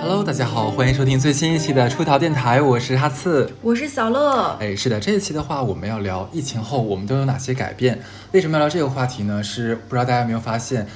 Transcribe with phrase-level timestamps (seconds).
[0.00, 3.48] Hello，大家好，欢迎收听最新一期的出逃电台，我是哈刺。
[3.62, 8.00] 我是小乐，哎，是的，这一期的话，我们要聊疫情后我们都有哪些改变。
[8.32, 9.40] 为什么要聊这个话题呢？
[9.40, 10.88] 是不知道大家有没有发现，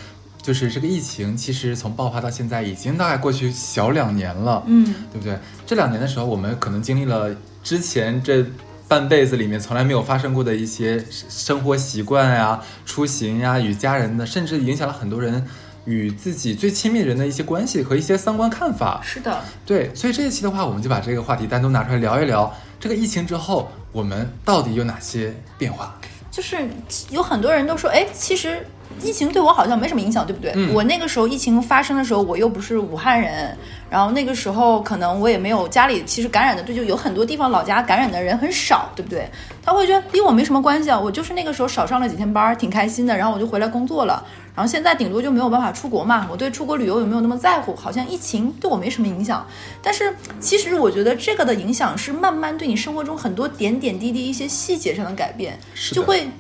[0.43, 5.39] 就是这个疫情其实从爆发到现在已经大概过去小两年了，嗯，对不对？
[5.65, 7.31] 这两年的时候，我们可能经历了
[7.63, 8.45] 之前这
[8.89, 15.45] 半辈子里面从来没有发生过的一些生活习惯呀、出行呀、与家人的，甚至影响了很多人
[15.85, 19.01] 与自己最亲密人的一些关系和一些三观看法。
[19.03, 22.55] 是的，对，所以这一期的话，我们就把这个话题单独拿出来聊一聊。
[22.79, 25.99] 这个疫情之后，我们到底有哪些变化？
[26.37, 26.69] 就是
[27.09, 28.59] 有很多人都说，哎，其实
[29.03, 30.53] 疫情对我好像没什么影响，对不对？
[30.55, 33.57] 嗯我那个时候疫情发生的时候，我又不是武汉人，
[33.89, 39.27] 然后那个时候可能我也没有家里其实感染的，对，就有很多地方老家感染的人很少，对不对？
[39.65, 44.23] 他会觉得离我没什么关系啊，我就是那个时候少上了几天班儿，挺开心的，然后我就回来工作了。
[44.57, 47.77] 然后现在顶多就没有办法出国嘛，我对出国旅游有没有那么在乎？
[47.77, 49.47] 好像疫情对我没什么影响。
[49.83, 55.59] 但是其实我觉得这个的影响是慢慢对你生活中很多点点滴滴一些细节上的改变，
[55.93, 56.31] 就会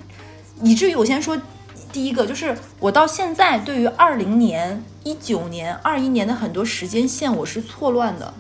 [0.62, 1.39] 以至于我先说
[1.92, 8.33] 第一个，就是我到现在对于二零年、一九年、二一年的很多时间线我是错乱的。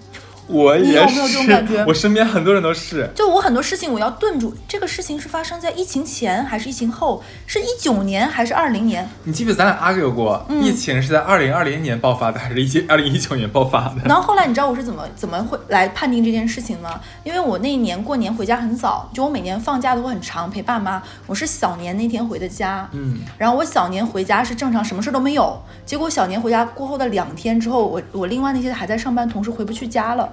[0.46, 3.10] 我你有没有这种感觉我身边很多人都是。
[3.14, 7.22] 就我很多事情我要顿住，这个事情是发生在疫情前还是疫情后？
[7.46, 9.08] 是一九年还是二零年？
[9.24, 14.02] 你记不记得咱俩 argue 过，嗯疫情是在二零二零年爆发的， 还是一二零一九年爆发的？
[14.06, 17.00] 然后后来你知道我是怎么怎么会来判定这件事情吗？
[17.24, 21.02] 因为我那一年过年回家很早，就我每年放假都会很长陪爸妈。
[21.26, 25.60] 我是小年那天回的家，嗯，然后我小年回家是正常，什么事都没有。
[25.84, 30.28] 结果小年回家过后的两天之后，我我另外那些还在上班同事回不去家了。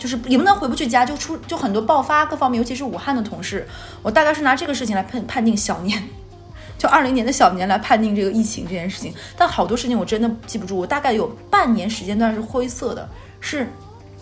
[0.00, 3.68] 就是也不能回不去家，就出就很多爆发各方面，尤其是武汉的同事，
[4.02, 6.02] 我大概是拿这个事情来判判定小年，
[6.78, 9.14] 就二零年的小年来判定这个疫情这件事情。
[9.36, 13.06] 但好多事情我真的记不住，我大概有半年时间段是灰色的，
[13.40, 13.68] 是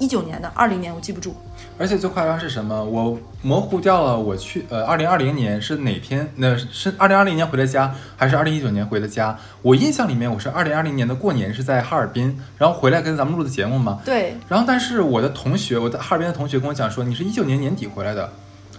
[0.00, 1.32] 一九年的，二零年我记不住。
[1.78, 2.84] 而且最夸张是什么？
[2.84, 6.28] 我模糊掉了我去呃二零二零年是哪天？
[6.34, 9.38] 那是二零二零年回的家，还是二零一九年回的家？
[9.62, 14.00] 我印象里面我是二零二零年的过年是在哈尔滨，然后回来跟咱们录的节目嘛。
[14.04, 18.28] 对，然后但是我的同学，我的哈尔滨的同学跟我讲说你是一九年年底回来的，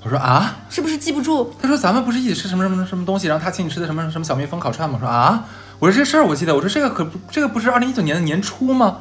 [0.04, 1.50] 我说啊，是不是记不住？
[1.62, 5.00] 他说咱们不是一起吃什么什么什么东西，然后他请你吃的什么什么小蜜蜂烤串吗？
[5.00, 5.46] 我说啊，
[5.80, 8.98] 我说这事儿我记得，我说这个可不这个不是二零一九年的年初吗？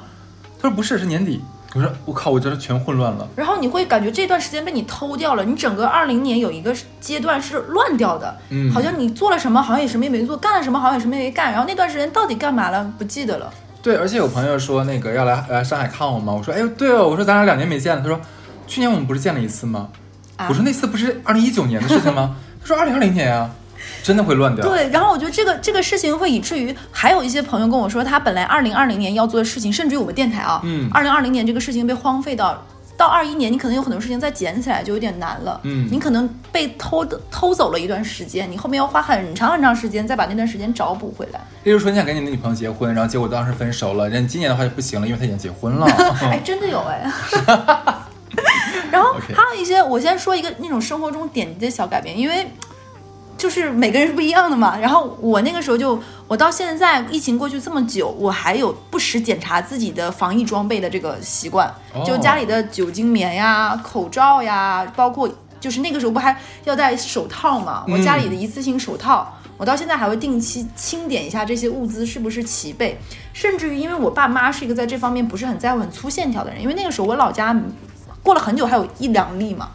[0.63, 1.41] 他说不是，是年底。
[1.75, 3.29] 我说我靠，我觉得全混乱了。
[3.37, 13.53] 然后你会感觉这段时间被你偷掉了，你整个二零年有一个阶段是乱掉的，嗯好像你做了什么，好像也什么也没做，干了什么好像也什么也没干，然后那段时间到底干嘛了，不记得了。
[13.83, 16.33] 对，而且有朋友说那个要来来上海看我吗？
[16.33, 18.03] 我说哎呦对哦，我说咱俩两年没见了。
[18.03, 18.19] 他说
[18.67, 19.89] 去年我们不是见了一次吗？
[20.37, 22.35] 啊我说 那次不是二零一九年的事情吗？
[22.61, 23.51] 他说二零二零年呀、
[24.03, 24.65] 真的会乱掉。
[24.65, 32.63] 对，然后我觉得这个这个事情会以至于还有一些朋友跟我说，他本来二零二零年要做的事情，甚至于我们电台啊，嗯二零二零年这个事情被荒废到。
[32.97, 35.61] 到二一年，你可能有很多事情再捡起来就有点难了。
[35.63, 41.41] 嗯你可能被偷的偷走了一段时间，你后面要花很长很长时间再把那段时间找补回来。
[41.63, 45.87] 例如说你想跟你的女朋友结婚，然后结果当时分手了，人今年的话就不行了，因为她已经结婚了。
[46.29, 47.09] 哎，真的有哎。
[48.91, 52.51] 然后还有一些，我先说一个那种生活中点滴的小改变，因为
[53.39, 54.77] 就是每个人是不一样的嘛。
[54.77, 65.27] 然后我那个时候就，我到现在疫情过去这么久，我还有不时检查自己的防疫装备的这个习惯，哦就家里的酒精棉呀、口罩呀，包括
[65.59, 69.35] 就是那个时候不还要戴手套嘛，我家里的一次性手套。
[69.57, 72.97] 我到现在还会定期清点一下这些物资是不是齐备，
[73.33, 77.61] 甚至于因为我爸妈是一个在这方面不是很在乎、很粗线条的人，因为那个时候我老家
[78.23, 79.71] 过了很久还有一两例嘛，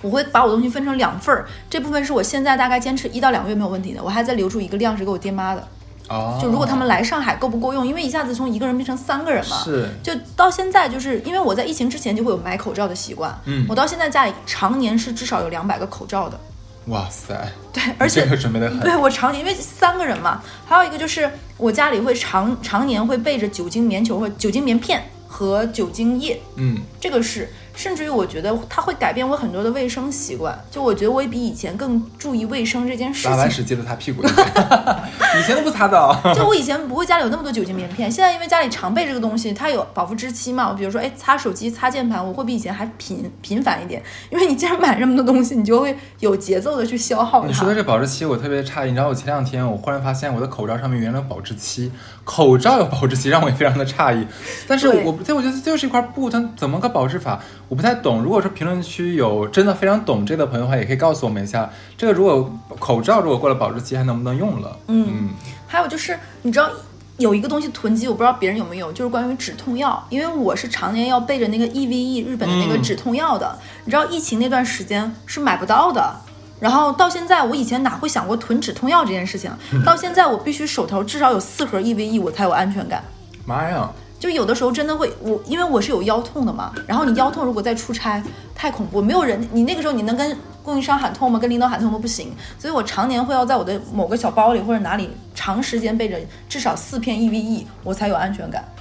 [0.00, 5.68] 我会把我东西分成两份儿，这部分是我现在大概坚持一到两个月没有问题的，我还在留出一个量是给我爹妈的，
[6.08, 9.88] 哦，就如果他们来上海够不够用，因为一下子从一个人变成三个人嘛，是。
[10.02, 13.66] 就到现在，就是因为我在疫情之前就会有买口罩的习惯，嗯。
[13.68, 16.38] 我到现在家里常年是至少有两百个口罩的，
[16.86, 17.34] 哇塞，
[17.72, 18.80] 对，而且这个准备的很。
[18.80, 33.30] 对我常年因为三个人嘛，还有一个就是我家里会常常年会备着酒精棉球或酒精棉片和酒精液，嗯，这个是，甚至于我觉得它会改变我很多的卫生习惯，就我觉得我也比以前更注意卫生这件事情。
[33.30, 34.20] 拉完屎记得擦屁股。
[34.24, 36.12] 以前都不擦的哦。
[36.34, 40.68] 就我以前不会家里有那么多酒精棉片，现在因为家里常备这个东西，它有保护之期嘛。
[40.68, 47.46] 我比如说，哎，擦手机、擦键盘，我会比以前还频频繁一点，因为你既然买这么多东西，你就会有节奏的去消耗它。
[47.46, 48.88] 你说的这保质期，我特别诧异。
[48.88, 51.92] 你知道，我前两天我忽然发现我的口罩上面原来有保质期，
[52.24, 54.26] 口罩有保质期，让我也非常的诧异。
[54.66, 57.38] 但是对我对我觉得这就是一块布，它怎么个保质法？
[57.68, 58.22] 我不太懂。
[58.22, 64.76] 如果说评论区有真的非常懂这个的朋友的话，也可以告诉我们一下，这个如果口罩如果过了保质期还能不能用了？
[64.88, 65.30] 嗯
[65.66, 66.70] 还有就是，你知道
[67.18, 70.02] 有一个东西囤积，我不知道别人有没有，就是关于止痛药。
[70.08, 76.14] 因为我是常年要备着那个 EVE 日本的那个嗯止痛药的，你知道疫情那段时间是买不到的。
[76.58, 79.50] 然后到现在，我以前哪会想过囤止痛药这件事情？
[79.84, 83.04] 到现在，我必须手头至少有四盒 EVE，我才有安全感。
[83.44, 83.88] 妈呀！
[84.18, 88.22] 就有的时候真的会，我因为我是有腰痛的嘛，然后你腰痛如果再出差，
[88.54, 91.38] 太恐怖，没有人，你那个时候你能跟供应商喊痛吗？
[91.38, 91.98] 跟领导喊痛吗？
[92.00, 96.18] 不行，所以我常年会要在我的某个小包里或者哪里长时间备着
[96.48, 98.64] 至少四片 EVE，我才有安全感。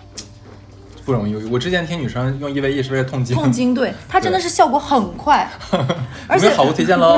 [1.05, 1.35] 不容易。
[1.49, 5.49] 我之前听女生用 EVE 是为了痛经，痛经对它真的是效果很快，
[6.27, 7.17] 而且好物推荐喽？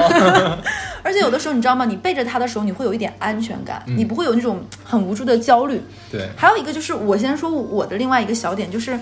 [1.03, 1.85] 而且有的时候你知道吗？
[1.85, 5.81] 你背着他的时候，你会有一点安全感，嗯你不会有那种很无助的焦虑。
[6.11, 8.99] 对，还有一个就是，我先说我的另外一个小点，就是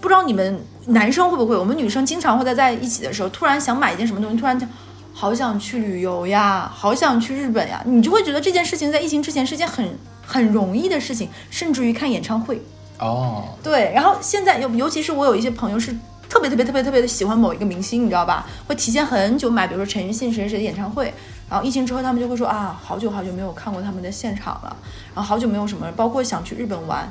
[0.00, 4.66] 不知道你们男生会不会，我们女生经常会在在一起的时候，突然想买一件什么东西，突然就
[5.12, 12.60] 好想去旅游呀，好想去日本呀，你就会觉得这件事情在疫情之前是件很很容易的事情，甚至于看演唱会。
[12.98, 15.94] 哦，对，然后现在尤尤其是我有一些朋友是
[16.28, 18.46] 特别特别特别特别的喜欢某一个明星，你知道吧？
[18.66, 21.12] 会提前很久买，比如说陈奕迅谁谁谁的演唱会。
[21.48, 24.76] 然后疫情之后，他们就会说啊，好久好久没有看过他们的现场了，
[25.14, 27.08] 然后好久没有什么，包括想去日本玩，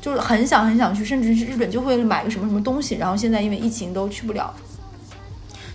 [0.00, 2.94] 就是很想很想去，甚至去日本就会买个什么什么东西。
[2.96, 4.54] 然后现在因为疫情都去不了，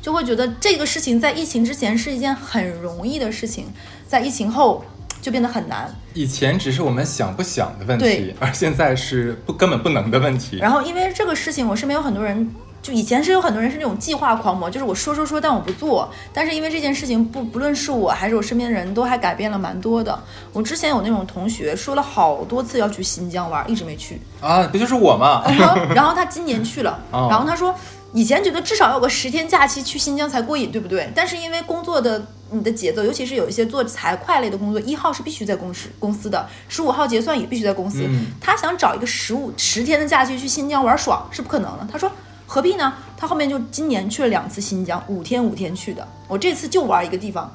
[0.01, 3.65] 就会觉得这个事情在疫情之前是一件很容易的事情，
[4.07, 4.83] 在疫情后
[5.21, 5.93] 就变得很难。
[6.13, 10.57] 以前只是我们想不想的问题，而现在是不根本不能的问题。
[10.57, 12.49] 然后因为这个事情，我身边有很多人，
[12.81, 16.09] 就以前是有很多人是那种计划狂魔，就是我说说说，但我不做。
[16.33, 20.17] 但是因为这件事情，不不论是我还是我身边的人都还改变了蛮多的。
[20.53, 24.21] 我之前有那种同学说了好多次要去新疆玩，一直没去。
[24.39, 25.43] 啊，不就是我吗？
[25.57, 27.73] 然后然后他今年去了， 哦然后他说。
[28.13, 31.11] 以前觉得至少有个十天假期去新疆才过瘾，对不对？
[31.13, 38.05] 但是因为工作的你的节奏，尤其是有一些做财会类的工作，一号是必须在公司公司的，十五号结算也必须在公司。
[38.07, 41.85] 嗯他想找一个十五十天的假期去新疆玩爽是不可能的。
[41.91, 42.09] 他说
[42.49, 42.93] 何必呢？
[43.17, 46.07] 他后面就今年去了两次新疆，五天五天去的。
[46.29, 47.53] 我这次就玩一个地方，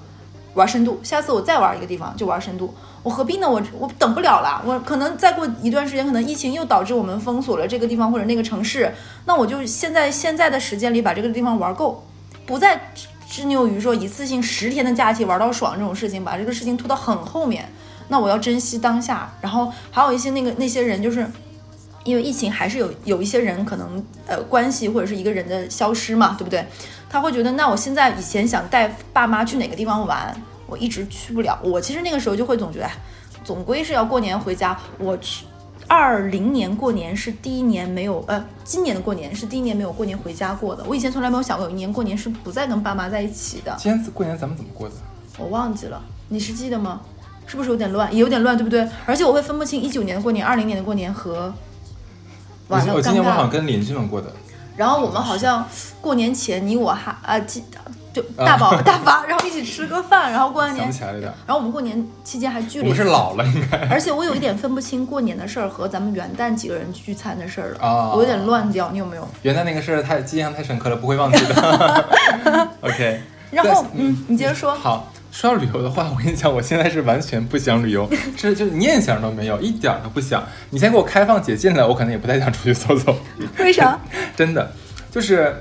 [0.53, 2.75] 玩深度，下次我再玩一个地方就玩深度。
[3.03, 3.51] 我何必呢？
[3.51, 8.93] 我我等不了了，我可能再过一段时间，可能疫情又导致我们封锁了这个地方或者那个城市，
[9.25, 12.05] 那我就现在现在的时间里把这个地方玩够，
[12.45, 12.93] 不再
[13.27, 17.67] 执拗于说一次性十天的假期玩到爽这种事情，把这个事情拖到很后面。
[18.09, 21.27] 那我要珍惜当下，然后还有一些那个那些人就是。
[22.05, 26.65] 因为疫情还是有有一些人可能呃关系或者是一个人的消失嘛，对不对？
[27.09, 30.35] 他会觉得那我现在以前想带爸妈去哪个地方玩，
[30.67, 31.59] 我一直去不了。
[31.63, 32.93] 我其实那个时候就会总觉得，哎
[33.45, 34.79] 总归是要过年回家。
[34.99, 35.45] 我去
[35.89, 40.83] 二零年过年是第一年没有，呃，今年的过年是第一年没有过年回家过的。
[40.89, 43.77] 我以前从来没有想过有一年过年是不再跟爸妈在一起的。
[43.79, 44.95] 今年过年咱们怎么过的？
[45.39, 47.01] 我忘记了，你是记得吗？
[47.47, 48.11] 是不是有点乱？
[48.15, 48.89] 也有点乱，对不对？
[49.05, 51.53] 而且我会分不清一九年的过年、二零年的过年和。
[52.73, 54.33] 我完了，我今年我好像跟邻居们过的。
[54.77, 55.67] 然后我们好像
[56.01, 57.63] 过年前你我还啊记
[58.13, 61.33] 就大宝、 大发，然后一起吃个饭，然后过完年想，起来了点。
[61.47, 63.79] 然后我们过年期间还聚了我们是老了，应该。
[63.89, 69.29] 而且我有一点分不清过年的事儿和咱们元旦几个人聚餐的事儿了，哦我有点乱掉，你有没有？
[69.43, 72.07] 元旦那个事儿太记忆象太深刻了，不会忘记的。
[72.83, 73.21] OK。
[73.51, 74.75] 然后对嗯，你接着说。
[74.75, 80.45] 好，说到旅游的话，我跟你讲，我现在是完全不想旅游， 这就是念想都没有，一点儿都不想。
[80.69, 83.17] 你先给我开放解禁了，我可能也不太想出去走走。
[83.59, 83.99] 为啥？
[84.37, 84.71] 真的，
[85.11, 85.57] 就是，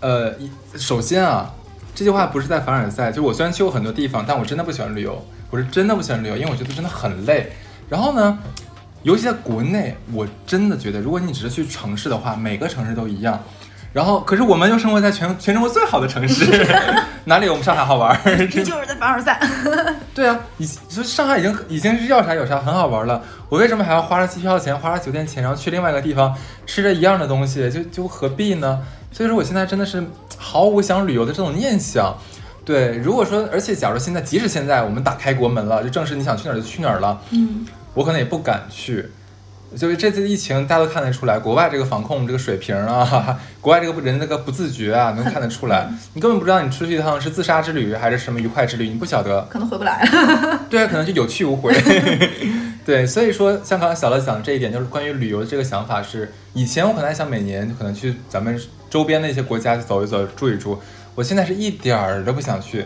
[0.00, 1.50] 呃，一首先啊，
[1.94, 7.50] 这句话不是在凡尔赛，就我虽然去过很多地方，但我真的不喜欢旅游，我是真的不喜欢旅游，因为我觉得真的很累。
[7.88, 8.38] 然后呢，
[9.04, 13.42] 尤其在国内，我真的觉得，如果你只是去城市的话，每个城市都一样。
[13.94, 16.66] 然后，可是我们又生活在全全中国最好的城市，
[17.26, 18.36] 哪里有我们上海好玩儿？
[18.36, 19.40] 你 就是在凡尔赛。
[20.12, 23.22] 对啊，已就上海已经已经是要啥有啥，很好玩了。
[23.48, 26.34] 我为什么还要花了机票钱，花了酒店钱，然后去另外一个地方
[26.66, 28.80] 吃着一样的东西，就就何必呢？
[29.12, 30.02] 所以说，我现在真的是
[30.36, 32.12] 毫无想旅游的这种念想。
[32.64, 39.08] 对，如果说，而且假如现在，即使现在我们打开国门了，就正式你想去哪儿就去哪儿了，嗯，我可能也不敢去。
[39.76, 45.88] 就是这次疫情，大家都看得出来，国外这个防控这个水平啊，哈 哈国外这个人那个不自觉啊，能看得出来。
[46.12, 49.42] 你根本不知道你出去一趟是自杀之旅还是什么愉快之旅，你不晓得。
[49.50, 50.60] 可能回不来了。
[50.70, 51.74] 对啊，可能就有去无回。
[52.84, 60.78] 对，所以说像刚才小乐讲的这一点，就是关于旅游的这个想法是，以前我可能还想每年可能去咱们周边的一些国家去走一走、住一住，
[61.14, 62.84] 我现在是一点儿都不想去，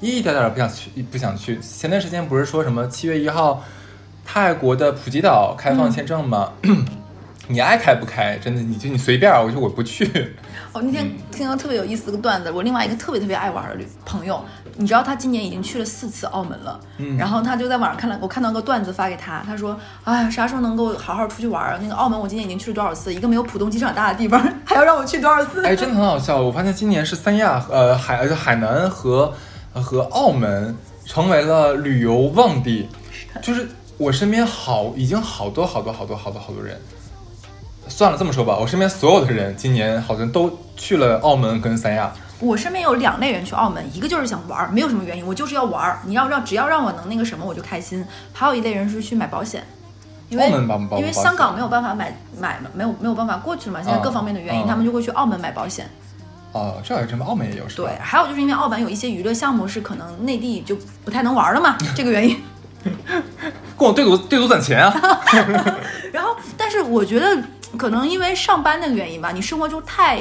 [0.00, 1.58] 一点点儿不想去，不想去。
[1.60, 3.64] 前段时间不是说什么七月一号
[4.30, 6.52] 泰国的普吉岛开放签证吗？
[7.46, 10.04] 你爱开不开，真的，你就你随便，我就我不去。
[10.70, 14.44] 哦，那天听到特别有意思的个段子，我另外一个特别特别爱玩的旅朋友，
[14.76, 21.78] 你知道他今年已经去了四次澳门了，嗯，然后他就在网上看了，我看到个段子发给他，他说，哎呀，啥时候能够好好出去玩啊？
[21.80, 25.64] 那个澳门我今年已经去了多少次，一个没有浦东机场大的地方，还要让我去多少次？
[25.64, 26.38] 哎，真的很好笑。
[26.38, 29.32] 我发现今年是三亚，呃，海呃海南和
[29.72, 32.86] 呃和澳门成为了旅游旺地，
[33.40, 33.66] 就是
[33.98, 36.80] 我身边好已经好多好多好多好多好多人。
[37.88, 42.12] 算了，这么说吧，我身边所有的人今年好像都去了澳门跟三亚。
[42.38, 45.98] 我身边有两类人去澳门，一个就是想玩儿，没有什么原因，我就是要玩儿。
[46.04, 48.04] 你要让只要让我能那个什么，我就开心。
[48.32, 49.64] 还有一类人是去买保险，
[50.28, 55.90] 因为澳门保保因为香港没有办法买买没有没有办法过去了嘛，现在各方面的原因，嗯他们就会去澳门买保险。
[56.52, 57.88] 哦，这还真澳门也有是吧？
[57.88, 62.40] 对，还有就是因为澳门有一些娱乐项目是可能内地就不太能玩了嘛，这个原因。
[63.78, 65.20] 跟我对赌对赌攒钱啊！
[66.12, 67.40] 然后，但是我觉得
[67.76, 70.20] 可能因为上班的原因吧，你生活中太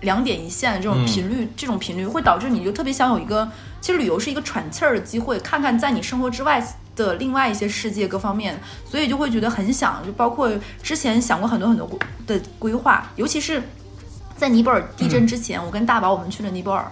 [0.00, 3.46] 两点一线的这种频率，这种频率会导致你就特别想有一个，
[3.80, 6.66] 其实旅游是一个喘气儿的机会，看看在你生活之外
[6.96, 10.50] 的另外一些世界各方面，所以就会觉得很想，就包括
[10.82, 11.86] 之前想过很多很多
[12.26, 13.62] 的规划，尤其是
[14.36, 16.90] 在尼泊尔地震之前，我跟大宝我们去了尼泊尔。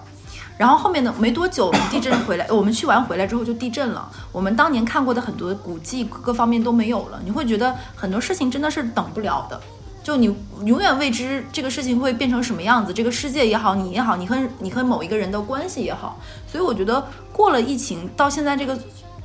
[0.57, 4.11] 然后后面呢，没多久 地震回来，我们去完回来之后就地震了。
[4.33, 9.61] 我们当年看过的很多古迹各方面都没有了，你会觉得很多事情真的是等不了的。
[10.03, 10.33] 就你
[10.65, 18.79] 永远未知这个事情会变成什么样子，这个世界也好，你也好，你和你和某一个人的关系也好，所以我觉得过了疫情到现在这个，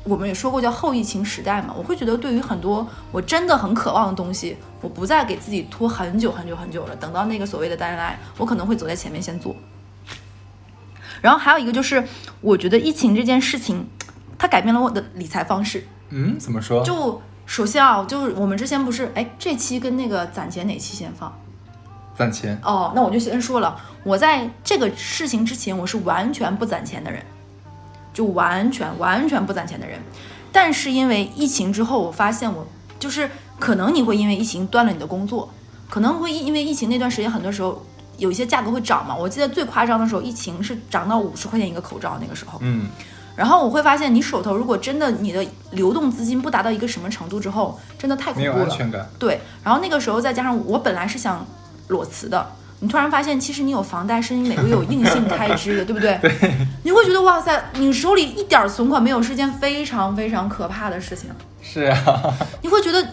[0.03, 9.55] 我们也说过叫后疫情时代嘛，我会觉得对于很多我真的很渴望的东西，我不再给自己拖很久很久很久了，等到那个所谓的 deadline，我可能会走在前面先做。
[11.21, 12.03] 然后还有一个就是，
[12.41, 13.87] 我觉得疫情这件事情，
[14.37, 15.85] 它改变了我的理财方式。
[16.09, 16.83] 嗯，怎么说？
[16.83, 21.33] 就首先啊，就是我们之前不是，哎，这期跟那个攒钱哪期先放？
[22.17, 22.59] 攒钱。
[22.63, 27.23] 哦，那我就先说了，我在这个事情之前，我是完全不攒钱的人，
[28.13, 29.99] 就完全完全不攒钱的人。
[30.51, 32.67] 但是因为疫情之后，我发现我
[32.99, 35.49] 就是可能你会因为疫情断了你的工作，
[35.89, 37.81] 可能会因因为疫情那段时间，很多时候
[38.21, 39.15] 有一些价格会涨嘛。
[39.15, 42.59] 我记得最夸张的时候，疫情是涨到五十块钱一个口罩那个时候。
[42.61, 42.87] 嗯，
[43.35, 48.65] 然后我会发现，你手头如果真的你的流动资金不达到一个什么程度之后，真的太恐没有怖了。
[48.65, 49.09] 安全感。
[49.17, 51.45] 对，然后那个时候再加上我本来是想
[51.87, 52.45] 裸辞的，
[52.79, 56.17] 你突然发现其实你有房贷，是你每个月有硬性开支的， 对不对？
[56.21, 56.31] 对。
[56.83, 61.29] 你会觉得哇塞，你手里一点儿存款没有是件非常非常可怕的事情。
[61.61, 63.07] 是啊，你会觉得，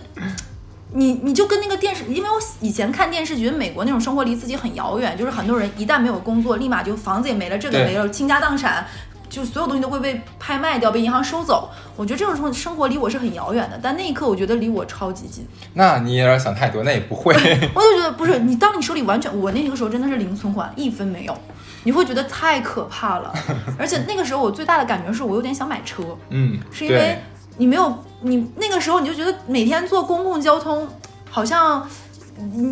[0.92, 8.86] 你你就跟那个电视，因为我以前看电视觉得美国那种生活离自己很遥远，就是很多人一旦没有工作，立马就房子也没了，这个没了，倾家荡产。
[9.30, 11.68] 就所有东西都会被拍卖掉，被银行收走。
[11.96, 15.46] 我觉得这种生生活离我是很遥远的，但那一刻我觉得离我超级近。
[15.74, 17.34] 那你有点想太多，那也不会。
[17.34, 21.36] 我就觉得不是你，当你手里完全，我那个时候真的是零存款，一分没有，
[21.84, 23.30] 你会觉得太可怕了。
[23.78, 27.18] 而且那个时候我最大的感觉是我有点想买车，嗯，是因为
[27.58, 30.88] 你没有你那个时候你就觉得每天坐公共交通
[31.30, 31.88] 好像。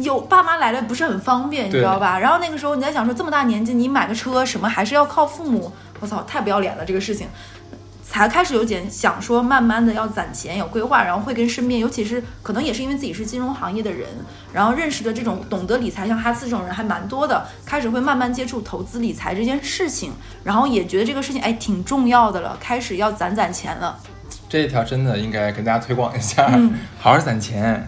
[0.00, 2.16] 有爸妈来了不是很方便，你知道吧？
[2.16, 7.26] 然后那个时候你在想说，这么大年纪你买个车什么还是要靠父母，我操，太不要脸了这个事情。
[8.08, 14.06] 才开始有点想说，慢慢的要攒钱，有规划，然后会跟身边，尤其是可能也是因为自己是金融行业的人，
[14.52, 20.12] 然后认识的这种懂得理财，像哈斯这种人还蛮多的，开始会慢慢接触投资理财这件事情，
[20.44, 23.98] 然后也觉得这个事情哎挺重要的了，开始要攒攒钱了。
[24.56, 27.86] 这一条真的应该跟大家推广一下，嗯好好攒钱。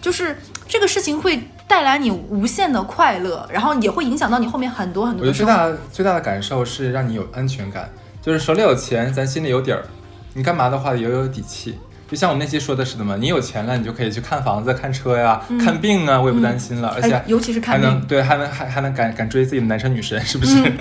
[0.00, 0.36] 就是
[0.66, 5.44] 这个事情会带来你无限的快乐，然后也会影响到你后面很多很多我觉。
[5.44, 7.88] 得最大最大的感受是让你有安全感，
[8.20, 9.84] 就是手里有钱，咱心里有底儿，
[10.34, 11.78] 你干嘛的话也有底气。
[12.10, 20.72] 就像我们那期说的似的嘛，你有钱了，你就可以去看房子、看车呀、看病啊，我也不担心了，而且哎尤其是看病，能对，还能还还能敢敢追自己的男神女神，是不是？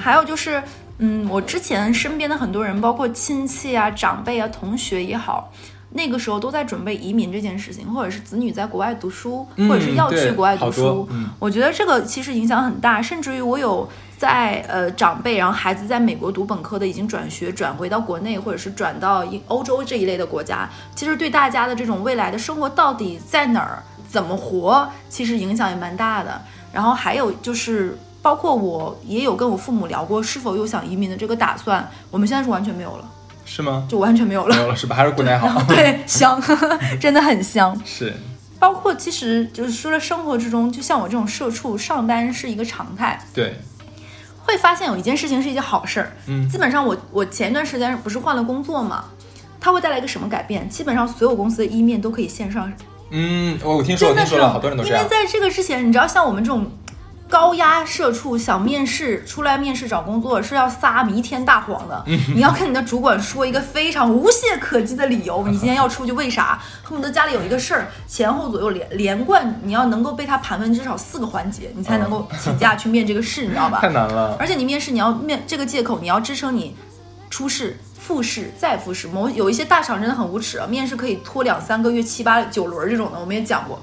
[0.00, 0.62] 还有就是，
[0.98, 5.52] 嗯，我之前身边的很多人，包括亲戚啊、长辈啊、同学也好，
[5.90, 11.08] 那个时候都在准备移民这件事情，或者是子女在国外读书，嗯或者是要去国外读书。
[11.10, 26.42] 嗯我觉得这个其实影响很大，甚至于我有在呃长辈，然后孩子在美国读本科的，已经转学转回到国内，或者是转到欧洲这一类的国家，其实对大家的这种未来的生活到底在哪儿，怎么活，其实影响也蛮大的。
[26.72, 27.96] 然后还有就是。
[28.28, 33.10] 包括我也有跟我父母聊过是否有想移民的这个打算，我们现在是完全没有了，
[33.46, 33.86] 是吗？
[33.88, 34.54] 就完全没有了。
[34.54, 34.94] 没有了是吧？
[34.94, 35.48] 还是国内好？
[35.66, 36.38] 对，香，
[37.00, 37.74] 真的很香。
[37.86, 38.12] 是，
[38.58, 43.54] 包括其实就是说了生活之中，就像我这种社畜上班是一个常态，对，
[44.44, 46.12] 会发现有一件事情是一件好事儿。
[46.26, 49.06] 嗯基本上我我前一段时间不是换了工作嘛，
[49.58, 50.68] 它会带来一个什么改变？
[50.68, 52.70] 基本上所有公司的一面都可以线上
[53.10, 55.08] 嗯，我我听说，我听说了，好多人都这样因为。
[55.08, 56.70] 在这个之前，你知道，像我们这种
[57.28, 62.02] 高压社畜想面试出来面试找工作是要撒弥天大谎的。
[62.06, 66.58] 嗯 你要跟你的主管说一个非常无懈可击的理由，你今天要出去为啥？
[66.82, 73.80] 恨不得家里有一个事儿，前后左右连连贯，你要能够被他盘问至少四个环节，你才能够请假去面这个试，你知道吧？
[73.82, 76.74] 太难了，而且你面试你要面这个借口，你要支撑你
[77.28, 79.06] 初试、复试再复试。
[79.06, 83.78] 某有一些大厂真的很无耻啊，面试可以拖两三个月、七八九轮这种的，我们也讲过。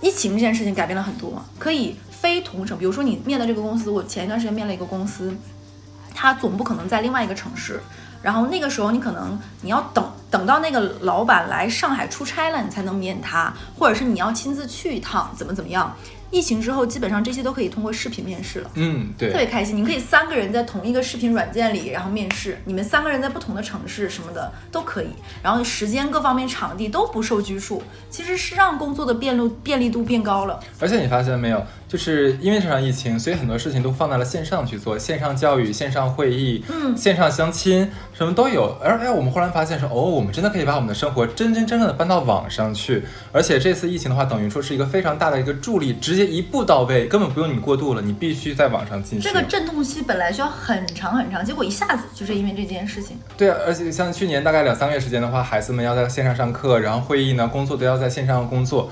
[0.00, 5.32] 疫情这件事情改变了很多，可以非同城，比如说你面的这个公司，我前一段时间面了一个公司，
[6.14, 7.80] 它总不可能在另外一个城市，
[8.22, 15.94] 然后那个时候你可能你要等等到那个老板来上海出差了，你才能面他，或者是你要亲自去一趟，怎么怎么样。
[16.30, 18.70] 疫情之后，基本上这些都可以通过视频面试了。
[18.74, 19.76] 嗯，对特别，开心。
[19.76, 25.08] 你可以三个人在同一个视频软件里，然后面试，你们三个人在不同的城市什么的都可以，
[25.42, 30.60] 然后时间各方面场地都不受拘束，其实是让工作的便路便利度变高了。
[30.78, 38.76] 而且你发现没有，就是因为这场疫情，所以很多事情都放在了线上去做，线上教育、线上会议、嗯线上相亲，什么都有。
[38.82, 43.04] 而哎，我们忽然发现说，哦，我们真的可以把我们的生活真真正正的搬到网上去。
[43.30, 49.20] 而且这次疫情的话，等于说是一个非常大的一个助力，直接一步到位，根本不用你过渡了，你必须在网上进行。
[49.20, 53.16] 这个阵痛期本来需要很长很长，结果一下子就是因为这件事情。
[53.36, 58.90] 对啊，而且像去年大概两三个月时间的话，孩子们要在线上上课，然后会议呢、工作都要在线上工作。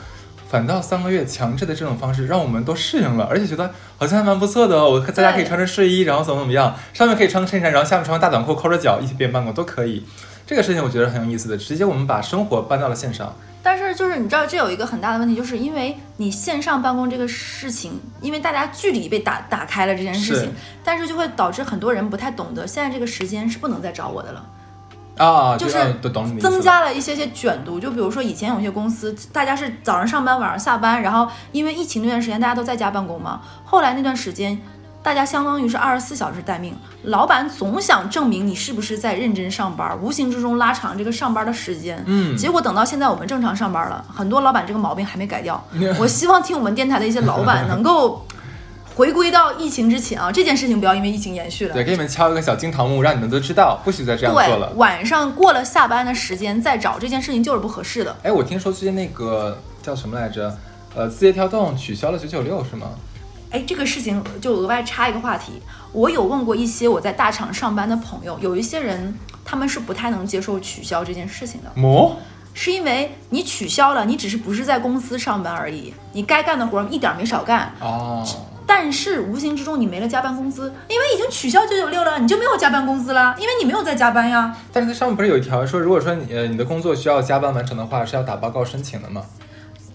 [0.49, 4.91] 反倒三个月强制的这种方式，让我们都适应了，而且觉得好像还蛮不错的哦。
[4.91, 10.05] 我在家可以穿着睡衣，然后怎么怎么样，上面可以穿个衬衫，然后下面穿个大短裤，抠着脚一起边办公都可以。
[10.47, 13.35] 这个事情我觉得很有意思的，直接我们把生活搬到了线上。
[13.63, 20.53] 但是就是你知道，这有一个很大的问题，就是因为你线上办公这个事情，因为大家距离被打打开了这件事情，
[20.85, 24.47] 但是就会导致很多人不太懂得，现在这个时间是不能再找我的了。
[25.17, 25.79] 啊，就是
[26.41, 27.81] 增加了一些些卷度。
[27.81, 34.59] 就比如说以前有些公司，大家是早上上班，晚上下班，然后因为疫情那段时间大家都在家办公嘛，后来那段时间。
[35.03, 42.03] 大家相当于是二十四小时待命，老板总想证明你是不是在认真上班，无形之中拉长这个上班的时间。
[42.07, 45.65] 嗯结果等到现在我们正常上班了，很多老板这个毛病还没改掉。
[46.01, 48.27] 我希望听我们电台的一些老板能够
[48.97, 51.75] 回归到疫情之前啊，这件事情不要因为疫情延续了。
[51.75, 54.73] 对，给你们敲一个小金堂木，让你们都知道，不许再这样做了，。
[54.77, 58.17] 晚上过了下班的时间再找这件事情就是不合适的。
[58.23, 60.57] 哎，我听说最近那个叫什么来着？
[60.95, 62.89] 呃，字节跳动取消了九九六是吗？
[63.51, 65.61] 哎，这个事情就额外插一个话题，
[65.93, 72.17] 我有问过一些我在大厂上班的朋友，有一些人他们是不太能接受取消这件事情的，哦？
[72.55, 78.27] 是因为你取消了，你只是不是在公司上班而已，你该干的活儿一点儿没少干，哦，
[78.67, 84.55] 但是无形之中你没了加班工资，因为已经取消九九六了，你就没有加班工资了，因为你没有在加班呀。
[84.73, 89.23] 但是它上面不是有一条说，如果说你呃你的工作需要加班完成的话，是要打报告申请的吗？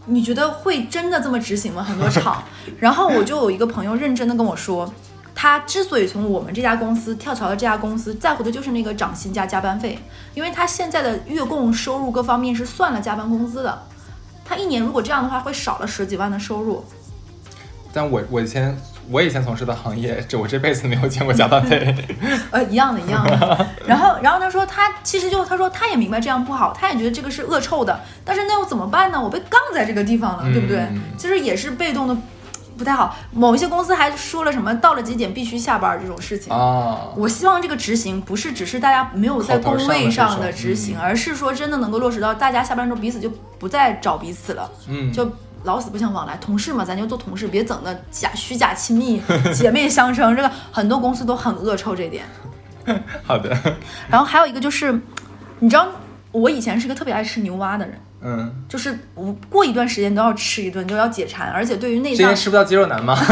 [0.05, 1.83] 你觉得会真的这么执行吗？
[1.83, 2.43] 很多厂，
[2.79, 4.91] 然后我就有一个朋友认真的跟我说，
[5.35, 9.99] 他之所以从我们这家公司跳槽到这家公司，在乎的就是那个涨薪加加班费，
[10.33, 13.83] 因为他现在的月供收入各方面是算了加班工资的，
[14.45, 16.83] 他一年如果这样的话会少了十几万的收入。
[17.93, 18.77] 但我我以前
[19.09, 21.95] 我以前从事的行业，这我这辈子没有见过加班费。
[22.51, 23.67] 呃，一样的，一样的。
[23.85, 29.21] 然后，然后他说他其实就他说他也明白这样不好，他也觉得这个是恶臭的，但是那又怎么办呢？
[29.21, 31.01] 我被杠在这个地方了，对不对嗯？
[31.17, 32.15] 其实也是被动的，
[32.77, 33.15] 不太好。
[33.33, 36.53] 某一些公司还说了什么到了几点必须下班这种事情。
[36.53, 45.29] 啊，我希望这个执行不是只是大家没有在工位上上的执行，嗯而是说真的能够落实到大家下班之后彼此就不再找彼此了，嗯，就
[45.63, 46.35] 老死不相往来。
[46.37, 49.21] 同事嘛，咱就做同事，别整的假虚假亲密，
[49.53, 50.35] 姐妹相称。
[50.35, 52.25] 这个很多公司都很恶臭这点。
[53.23, 53.55] 好的，
[54.09, 54.99] 然后还有一个就是，
[55.59, 55.87] 你知道
[56.31, 63.15] 我以前是个特别爱吃牛蛙的人，嗯，就是我过一段时间都要吃一顿，就要解馋，而且对于内脏吃不到鸡肉男吗？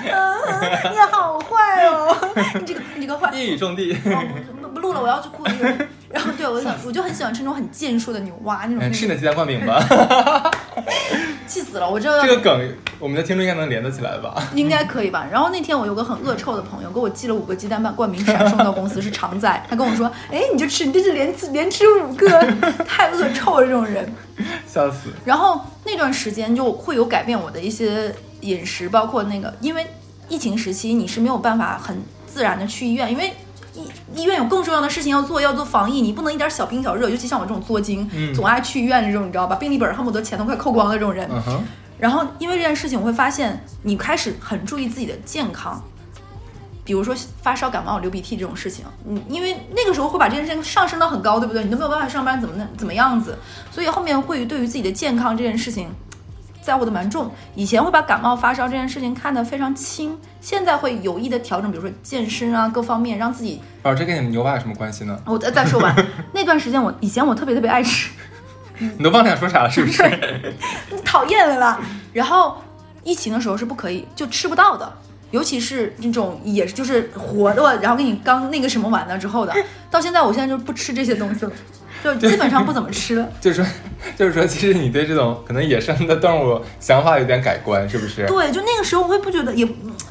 [0.00, 2.16] 你好坏哦，
[2.54, 3.82] 你这个你这个坏，一语中的。
[4.04, 4.22] 哦
[4.62, 5.66] 不不录了，我要去哭一个。
[6.10, 9.82] 然后对我我就很喜欢吃那种很健硕的牛蛙那种，嗯，吃你的鸡蛋灌饼吧。
[11.46, 14.34] 气死了，我这这个梗，我们的听众应该能连得起来吧？
[14.54, 15.26] 应该可以吧？
[15.30, 19.64] 然后那天我有个很恶臭的朋友，给我寄了五个鸡蛋灌饼闪送到公司，是常在。
[19.68, 22.28] 他跟我说：“哎，你就吃，你这是连吃连吃五个，
[22.86, 24.12] 太恶臭了这种人。
[24.66, 25.10] ”笑死。
[25.24, 29.86] 然后那段时间就会有改变我的一些饮食，包括那个，因为
[30.28, 33.32] 疫情时期你是没有办法很自然的去医院，因为
[33.74, 39.56] 医医院有更重要的事情要做，要做防疫，你不能一点小病小热，尤其像我这种作精，嗯总爱去医院这种，你知道吧？
[39.56, 41.28] 病历本恨不得钱都快扣光的这种人。
[41.30, 41.64] 嗯，
[41.98, 45.82] 然后因为这件事情，我会发现你开始很注意自己的健康。
[46.84, 51.62] 比如说发烧、感冒、流鼻涕这种事情，嗯，因为那个时候会把这件事情上升到很高，对不对？
[51.62, 53.36] 你都没有办法上班，怎么能怎么样子？
[53.70, 55.90] 所以后面会对于自己的健康这件事情
[56.68, 57.30] 在乎的蛮重。
[57.54, 63.62] 以前会把感冒发烧这件事情看得非常轻，现在会有意的调整，比如说健身啊各方面，让自己。
[63.82, 65.18] 哦，这跟你们牛蛙有什么关系呢？
[65.24, 65.96] 我再再说完
[66.34, 68.10] 那段时间我，以前我特别特别爱吃，
[68.78, 70.02] 你都忘了想说啥了，是不是？
[70.90, 71.80] 你讨厌了啦。
[72.12, 72.58] 然后
[73.02, 74.92] 疫情的时候是不可以就吃不到的，
[75.30, 79.54] 尤其是那种也是就是活的，然后给你刚那个什么完了之后的，
[79.90, 81.52] 到现在我现在就不吃这些东西了，
[82.02, 83.28] 就基本上不怎么吃了。
[83.40, 83.66] 就是说，
[84.16, 88.26] 就是说，其实你对这种可能野生的动物想法有点改观，是不是？
[88.26, 89.66] 对，就那个时候我会不觉得也，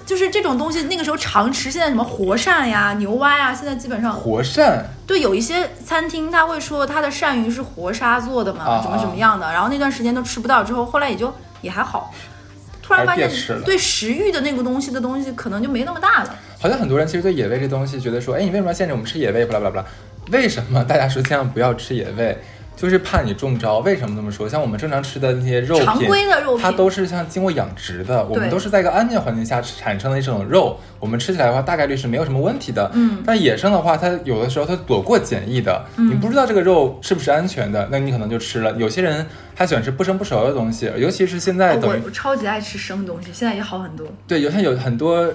[0.06, 12.14] 就是这种东西那个时候常吃，现在什么活鳝呀、牛蛙呀，现在基本上活鳝，对，有一些餐厅他会说他的鳝鱼是活杀做的嘛，啊怎么怎么样的，然后那段时间都吃不到，之后后来也就也还好，
[12.82, 13.30] 突然发现
[13.66, 16.36] 对食欲的那个东西的东西可能就没那么大了。
[16.60, 19.46] 好像很多人其实对野味这东西觉得说，哎，你为什么要限制我们吃野味？
[19.46, 19.88] 巴拉巴拉巴拉。
[20.32, 22.38] 为什么大家说千万不要吃野味？
[22.76, 23.80] 就是怕你中招。
[23.80, 24.48] 为什么这么说？
[24.48, 32.92] 像我们正常吃的那些肉品，常规的肉品它都是像经过养殖的，我们都是在一个安全环境下产生的一种肉，我们吃起来的话，大概率是没有什么问题的。
[32.94, 38.72] 嗯但野生的话，它有的时候它躲过检疫的，你不知道这个肉是不是安全的，那你可能就吃了。
[38.74, 44.06] 有些人他喜欢吃不生不熟的东西，尤其是现在等于哦我我超级爱吃生东西，现在也好很多。
[44.28, 45.34] 对，有像有很多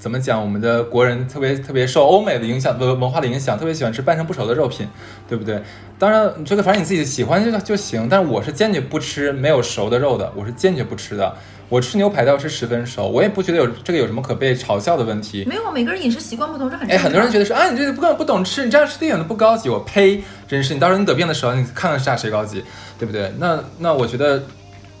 [0.00, 4.86] 怎么讲，我们的国人特别特别受欧美的影响文文化的影响，特别喜欢吃半生不熟的肉品，
[5.28, 5.60] 对不对？
[5.98, 11.34] 当然，这个反正你自己喜欢就就行，但是我是坚决不吃没有熟的肉的，我是坚决不吃的。
[11.70, 15.44] 我吃牛排都要吃十分熟，我也不觉得有这个有什么可被嘲笑的问题。
[15.46, 17.04] 没有，每个人饮食习惯不同，这很正哎，常。
[17.04, 19.68] 很多人觉得说啊，你这个不不懂吃，你这样吃的一点都不高级。
[19.68, 20.22] 我呸！
[20.46, 22.64] 真是，你到时候你得病的时候，你看看下谁高级，
[22.98, 23.30] 对不对？
[23.38, 24.42] 那那我觉得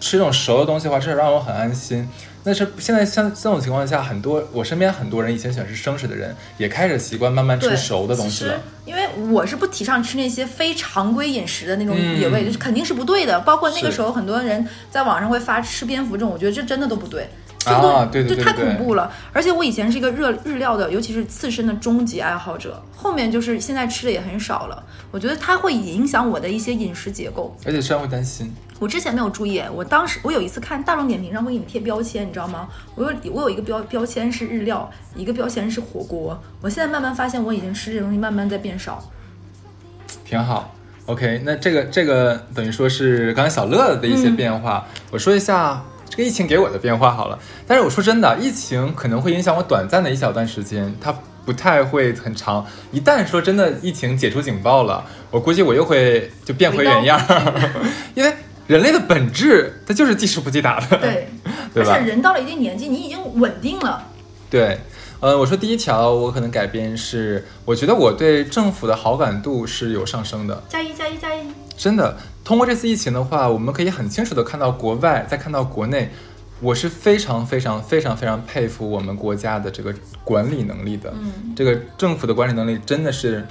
[0.00, 2.08] 吃这种熟的东西的话，至少让我很安心。
[2.44, 8.58] 但是现在像这种情况下，很多我身边很多人以前喜欢吃生食的人，也开始习惯慢慢吃熟的东西了。
[8.86, 13.38] 因为我是不提倡吃那些非常规饮食的那种嗯野味，就是肯定是不对的。
[13.40, 17.28] 包括那个时候，很多人在网上会发吃蝙蝠这种，我觉得这真的都不对。
[17.58, 19.12] 这个都啊对对对就太恐怖了。
[19.32, 24.82] 而且我以前是一个热日料的，尤其是刺身的终极爱好者，后面就是现在吃的也很少了。
[25.10, 27.54] 我觉得它会影响我的一些饮食结构。
[27.66, 28.54] 而且虽然会担心。
[28.78, 32.68] 我之前没有注意，我当时我有一次看大众点评上会给你贴标签，你知道吗？
[32.94, 36.40] 我有我有一个标标签是日料，一个标签是火锅。
[36.60, 39.02] 我现在慢慢发现，我已经吃这东西慢慢在变少。
[40.24, 40.74] 挺好。
[41.06, 47.38] OK，那这个这个等于说是刚才小乐的一些变化，我说一下这个疫情给我的变化好了。
[47.66, 51.12] 但是我说真的，疫情可能会影响我短暂的一小段时间，它
[51.46, 52.64] 不太会很长。
[52.92, 57.70] 一旦说真的疫情解除警报了，我估计我又会就变回原样儿，
[58.14, 58.30] 因为
[58.68, 61.28] 人类的本质它就是记吃不记打的，对，
[61.74, 62.06] 对吧而且？
[62.06, 64.06] 人到了一定年纪，你已经稳定了。
[64.48, 64.78] 对，
[65.20, 70.62] 呃，我说第一条我可能改变是，我觉得我对政府的好感度是有上升的。
[70.68, 71.40] 加一加一加一，
[71.76, 76.10] 真的，通过这次疫情的话，我们可以很清楚的看到国外，再看到国内，
[76.60, 81.12] 我是非常非常非常非常佩服我们国家的这个管理能力的。
[81.14, 83.46] 嗯，这个政府的管理能力真的是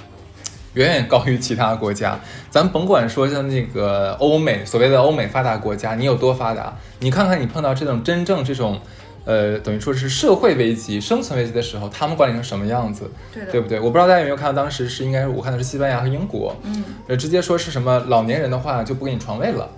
[0.78, 2.18] 远远高于其他国家。
[2.50, 8.80] 咱甭管说像那个欧美所谓的欧美发达国家，你有多发达，你看看你碰到这种真正这种。
[9.24, 13.78] 呃，等于说是社会危机、生存危机的时候，他们管理成什么样子，对，对不对？
[13.78, 19.68] 我不知道大家有没有看到，当时是应该是我看的是西班牙和英国，嗯，呃，直接说是什么老年人的话就不给你床位了，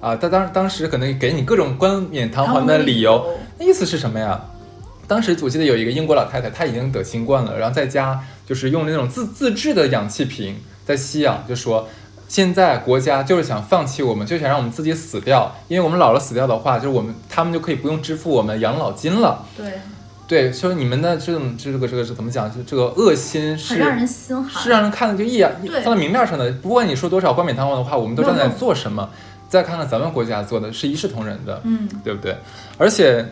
[0.00, 3.22] 啊，他当当时可能给你各种冠冕堂皇的理由，
[3.58, 4.42] 那意思是什么呀？
[5.06, 11.88] 当时我记得有一个英国老太太，她已经得新冠了，然后在家就是用那种自自制的氧气瓶在吸氧，就说
[12.28, 19.44] 现在国家就是想放弃我们，就想让我们自己死掉，因为我们老了死掉的话，就是我们他们就可以不用支付我们养老金了。
[19.56, 19.72] 对，
[20.26, 22.52] 对，说你们的这种这个这个是怎么讲？
[22.52, 24.62] 就这个恶心是让人心寒。
[24.62, 26.50] 是让人看的就一眼放在明面上的。
[26.54, 29.08] 不管你说多少冠冕堂皇的话，我们都知道在做什么。
[29.48, 32.36] 再看看咱们国家做的是一视同仁的，嗯，对不对？
[32.76, 33.24] 而且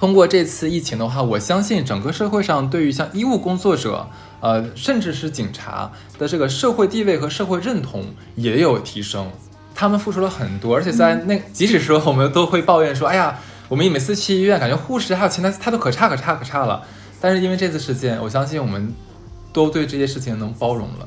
[0.00, 4.08] 通过这次疫情的话，我相信整个社会上对于像医务工作者，
[4.40, 9.30] 呃，甚至是警察的这个社会地位和社会认同也有提升。
[9.74, 16.82] 他们付出了很多，而且在那，即使说我们都会抱怨说，哎呀，我们每次去医院，感觉护士还有前台态度可差可差可差了。
[17.20, 18.94] 但是因为这次事件，我相信我们
[19.52, 21.06] 都对这些事情能包容了，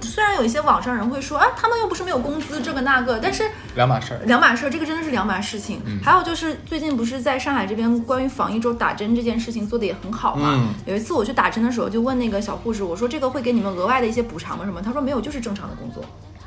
[0.00, 4.20] 虽然有一些网上人会说啊，他们又不是没有工资，这个那个，但是两码事儿。
[4.26, 5.80] 两码事儿，这个真的是两码事情。
[5.86, 10.54] 嗯还有就是最近不是在上海这边关于防疫周打针这件事情做的也很好嘛。
[10.56, 14.64] 嗯有一次我去打针的时候，就问那个小护士，我说这个会给你们额外的一些补偿吗？
[14.64, 14.80] 什么？
[14.82, 16.04] 他说没有，就是正常的工作。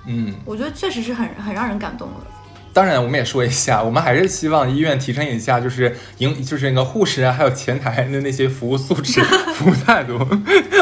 [0.07, 2.40] 嗯，我觉得确实是很很让人感动的。
[2.73, 9.21] 当然，我们也说一下，我们还是希望医院提升一下，就是营 就是那个护士啊，还有前台的那些服务素质、
[9.55, 10.17] 服务态度，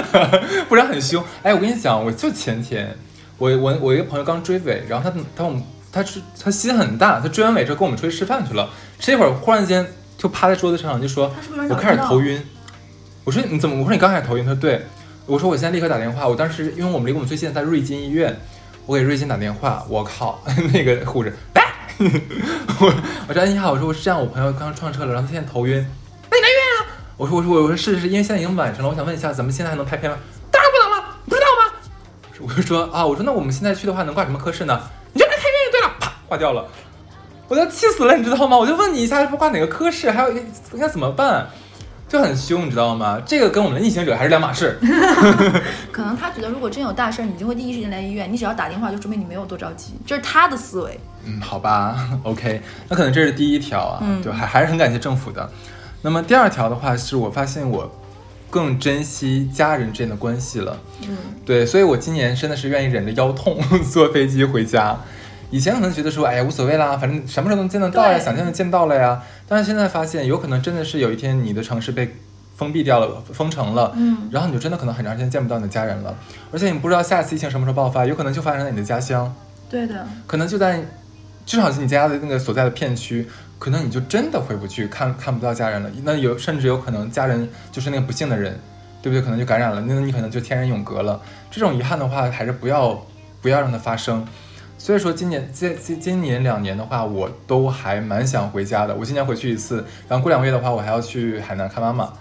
[0.70, 1.24] 不然很凶。
[1.44, 2.96] 哎，我跟你讲，我就前天，
[3.38, 9.86] 我我我一个朋友刚追尾，然后他他我们他是他心很大，他追完尾之后跟我们出去吃饭去了，吃一会儿忽然间
[10.18, 11.34] 就趴在桌子上就说
[11.70, 12.42] 我开始头晕。
[13.26, 13.78] 我说你怎么？
[13.78, 14.44] 我说你刚开始头晕。
[14.44, 14.82] 他说对。
[15.28, 16.28] 我说我现在立刻打电话。
[16.28, 18.36] 我当时因为我们离我们最近在瑞金医院，
[18.88, 19.86] 我给瑞金打电话。
[19.88, 21.49] 我靠， 那个护士，哎，
[22.80, 22.94] 我
[23.28, 25.86] 我说哎你好，我说我是这样，我朋友刚刚撞车了，然后他现在头晕。
[26.32, 26.96] 那你来医院啊？
[27.18, 30.18] 我说我说我说是是，因为现在已经晚上了，我想问一下，咱们现在还能拍片吗？
[30.50, 31.74] 当然不能了，不知道吗？
[32.40, 34.80] 我就说啊，我说那我们现在去的话能挂什么科室呢？
[35.12, 36.66] 你就来开医院就对了，啪挂掉了。
[37.50, 38.58] 我都要气死了，你知道吗？
[38.58, 41.50] 我就问你一下，要不挂哪个科室，还有应该怎么办？
[42.10, 43.22] 就很凶，你知道吗？
[43.24, 44.78] 这个跟我们的逆行者还是两码事。
[45.92, 51.00] 可能他觉得如果真有大事儿，你就会第一时间来医院，你只要打电话就说明你没有多着急，这是他的思维。
[51.24, 55.48] 嗯，好吧， OK，那可能这是第一条啊，嗯就还还是很感谢政府的。
[56.02, 57.92] 那么第二条的话，是我发现我
[58.50, 60.80] 更珍惜家人之间的关系了。
[61.08, 63.60] 嗯，对，所以我今年真的是愿意忍着腰痛
[63.92, 64.98] 坐飞机回家。
[65.52, 69.20] 以前可能觉得说，哎呀无所谓啦，反正什么时候能见得到呀，想见就见到了呀。
[69.50, 72.16] 但是现在发现，有可能真的是有一天你的城市被
[72.56, 76.16] 封闭掉了、封城了，嗯然后你就真的可能很长时间见不到你的家人了，
[76.52, 79.34] 而且你不知道下次疫情什么时候爆发，有可能就发生在你的家乡。
[79.70, 80.84] 对的，可能就在
[81.46, 85.90] 至少是你家的那个所在的片区，可能你就真的回不去，看看不到家人了。
[86.04, 88.60] 那有甚至有可能家人就是那个不幸的人，
[89.02, 89.22] 对不对？
[89.22, 91.20] 可能就感染了，那你可能就天人永隔了。
[91.50, 93.04] 这种遗憾的话，还是不要
[93.42, 94.26] 不要让它发生。
[94.80, 98.96] 所以说，今年今今今年两年的话，我都还蛮想回家的。
[98.96, 102.12] 我今年回去一次，然后过两个月的话，我还要去海南看妈妈。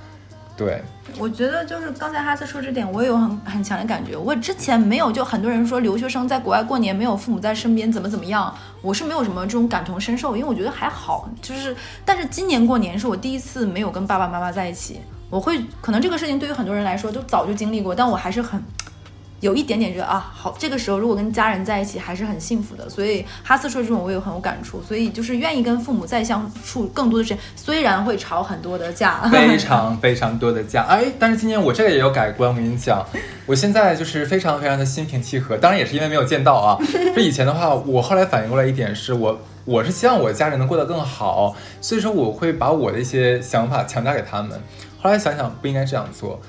[0.57, 0.83] 对，
[1.17, 4.17] 我觉得就是刚才哈斯说这点，我也有很很强的感觉。
[4.17, 11.31] 我之前没有，就很多人说留学生在国外过年没有父母在身边怎么怎么样，我是没有什么这种感同身受，因为我觉得还好。
[11.41, 14.99] 就是，但是今年过年是我第一次没有跟爸爸妈妈在一起，
[15.31, 18.61] 我会可能这个事情对于很多人来说都早就经历过，但我还是很。
[19.41, 33.07] 有一点点觉得啊，好，这个时候如果跟家人在一起还是很幸福的，所以哈斯说这种我也很有感触，所以就是愿意跟父母再相处更多的时间，虽然会吵很多的架， 非常非常多的架，哎，但是今年我这个也有改观，我跟你讲，
[33.47, 36.77] 我现在就是非常非常的心平气和，当然也是因为没有见到啊。
[37.15, 44.61] 就以前的话，我后来反应过来一点是我我是希望我家人能过得更好，所以说我会把我的一些想法强加给他们。
[45.01, 46.41] 后来想想不应该这样做，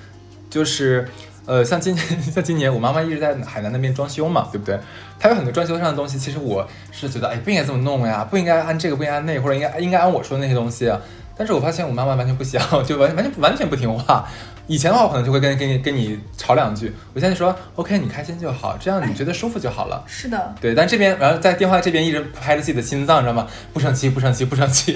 [0.50, 1.08] 就是。
[1.50, 4.80] 呃，像今年 像今年，我妈妈一直在海南那边装修嘛，对不对？
[5.20, 11.02] 她有很多装修上的东西，其实我是觉得，哎，不应该这么弄呀，不应该按这个，不应该按那个，或者应该应该按我说的那些东西啊。
[11.36, 14.28] 但是我发现我妈妈完全不想， 就完完全完全不听话。
[14.68, 16.94] 以前的话，我可能就会跟跟你跟你吵两句。
[17.16, 20.04] 我现在说，OK，你开心就好，这样你觉得舒服就好了。
[20.06, 23.48] 是的，对，但这边然后在电话这边一直拍着自己的心脏，你知道吗？
[23.74, 24.94] 不生气，不生气，不生气。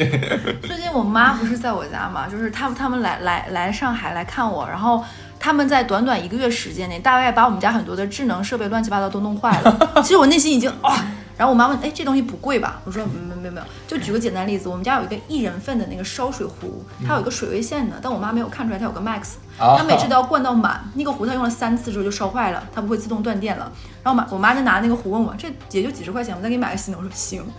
[0.62, 5.04] 最近我妈不是在我家嘛，就是他们他们来来来上海来看我，然后
[5.44, 9.78] 他们在短短一个月时间内，大概把我们家很多的智能设备乱七八糟都弄坏了。
[10.02, 12.80] 其实我内心已经啊、然后我妈问，哎，这东西不贵吧？
[12.86, 13.68] 我说没没没有。
[13.86, 23.70] 就举个简单例子，我们家有一个一人份的那个烧水壶，它有一个水位线的，但我妈没有看出来它有个 max，啊她每次都要灌到满，那个壶她用了三次之后就烧坏了，它不会自动断电了。
[24.02, 26.98] 然后我妈我妈就拿那个壶问我，这也就几十块钱，我再给你买个新的。
[26.98, 27.44] 我说行。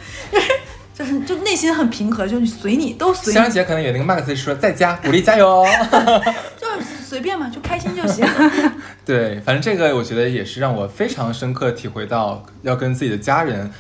[0.96, 5.66] 就是就内心很平和，就是随你都随你香，姐可能有那个 Max 说在家鼓励加油哦。
[5.90, 5.98] 就
[6.30, 6.53] 是
[7.14, 8.26] 随便嘛，就开心就行。
[9.06, 13.70] 对，反正这个我觉得也是让我非常深刻体会到，要跟自己的家人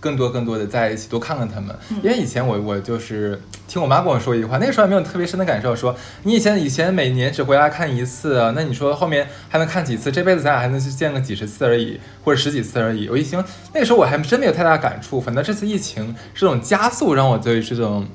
[0.00, 1.72] 更多更多的在一起，多看看他们。
[2.02, 10.10] 因为以前我我就是听我妈跟我说一句话，那个时候还没有特别深的感受，说你以前以前每年只回来看一次，啊那你说后面还能看几次？
[10.10, 13.08] 这辈子咱俩还能去见个几十次而已，或者十几次而已。
[13.08, 18.08] 我一听那个时候我还真没有太大感触，反正这次疫情这种加速让我对这种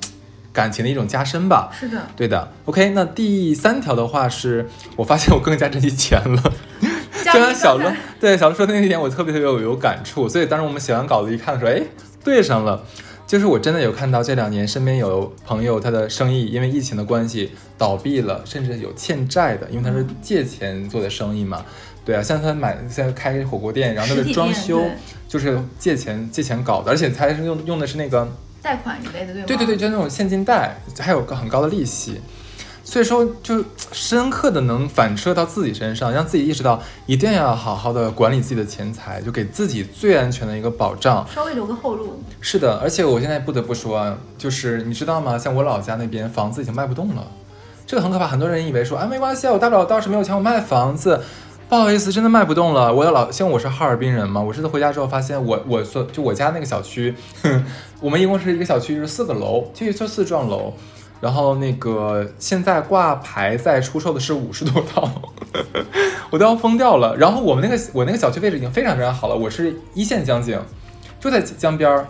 [0.58, 1.70] 感情的一种加深吧。
[1.78, 6.42] 是的，对的，OK，那第三条的话是我发现我更加珍惜钱了。
[7.22, 10.28] 加 就像小乐对小乐说的那一点，我特别特别有有感触。
[10.28, 11.86] 所以当时我们写完稿子一看的时候，哎，
[12.24, 12.82] 对上了。
[13.24, 21.62] 就是我真的有看到这两年身边有朋友他的生意因为疫情的关系倒闭了，甚至有欠债的，因为他是借钱做的生意嘛。
[22.06, 24.82] 对啊，像他买现在开火锅店，然后他的装修
[25.28, 28.26] 就是借钱借钱搞的，而且他是用用的是那个
[28.68, 29.46] 贷款一类的，对吗？
[29.46, 32.20] 对对对，，就那种现金贷，还有个很高的利息，
[32.84, 41.26] 所以说就深刻的能反射到自己身上，让自己意识到一定要好好的管理自己的钱财，就给自己最安全的一个保障。
[41.34, 42.22] 稍微留个后路。
[42.42, 45.38] 是的，而且我现在不得不说啊，就是你知道吗？
[45.38, 47.26] 像我老家那边房子已经卖不动了，
[47.86, 48.26] 这个很可怕。
[48.26, 51.22] 很多人以为说啊没关系啊，我大不了到时没有钱我卖房子。
[51.68, 52.94] 不好意思，真的卖不动了。
[52.94, 57.14] 我的老，像我是哈尔滨人嘛，我这次回家之后发现我，我所就我家那个小区，
[58.00, 60.72] 我们一共是一个小区是四个楼，就一座四幢楼，
[61.20, 65.10] 然后那个现在挂牌在出售的是五十多套，
[66.32, 67.14] 我都要疯掉了。
[67.18, 70.58] 然后我们那个我那个小区位置已经非常非常好了，我是一线江景，
[71.20, 72.06] 就在江边儿，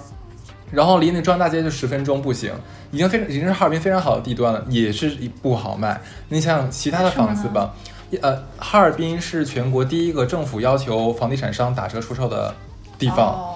[0.70, 2.52] 然后离那中央大街就十分钟步行，
[2.92, 5.10] 已经非常已经是哈尔滨非常好的地段了，也是
[5.42, 6.00] 不好卖。
[6.28, 7.74] 你想想其他的房子吧，
[8.22, 12.54] 呃，哈尔滨是全国第一个政府要求房地产商打折出售的
[12.98, 13.54] 地方，哦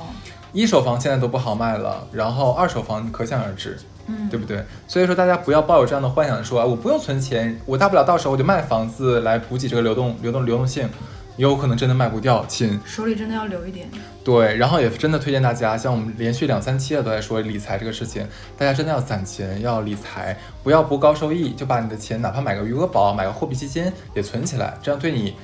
[0.53, 3.79] 一手房现在都不好卖了，然后二手房可想而知。
[4.09, 4.63] 嗯，对不对？
[4.89, 10.89] 所以说大家不要抱有这样的幻想说，啊我不用存钱，我大不了到时候我就卖房子来补给这个流动、流动、流动性，
[11.37, 12.79] 也有可能真的卖不掉，亲。
[12.85, 13.89] 手里真的要留一点。
[14.25, 25.35] 对，然后也真的推荐大家，像我们连续两三期了都在说理财这个事情，大家真的要攒钱，要理财，不要博高收益，就把你的钱哪怕买个余额宝、买个货币基金也存起来，这样对你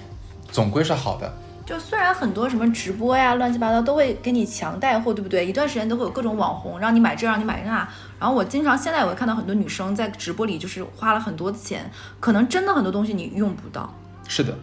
[0.51, 1.33] 总归是好的。
[1.67, 5.45] 就虽然很多什么直播呀、乱七八糟都会给你强带货，对不对？
[5.45, 7.87] 一段时间都会有各种网红让你买这，让你买那。
[8.19, 13.93] 然后我经常现在我会看到很多女生在直播里就是花了很多钱，可能真的很多东西你用不到。
[14.27, 14.57] 是的，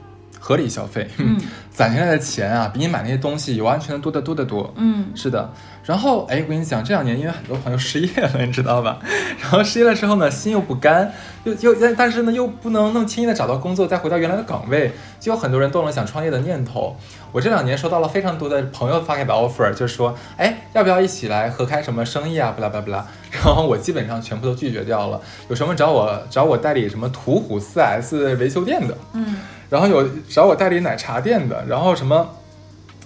[0.46, 1.38] 合理消费，嗯。
[1.76, 4.72] 攒下来的钱啊，比你买那些东西有安全的多得多得多。
[4.78, 5.52] 嗯，是的，
[5.86, 8.98] 然后哎，我跟你讲，这两年因为很多朋友失业了，你知道吧？
[9.40, 11.12] 然后失业了之后呢，心又不甘，
[11.44, 16.96] 又又但但是呢，又不能那么轻易的找到工作，再回到原来的岗位，就有很多人动了想创业的念头。
[17.32, 22.52] 我这两年收到了非常多的朋友发给的 offer，就是说，哎，要不要一起来合开什么生意啊？
[22.56, 23.06] 不啦不啦不啦。
[23.32, 25.22] 然后我基本上全部都拒绝掉了。
[25.50, 29.38] 有什么找我找我代理什么途虎 4S 维修店的，嗯，
[29.70, 32.28] 然后有找我代理奶茶店的，然后什么，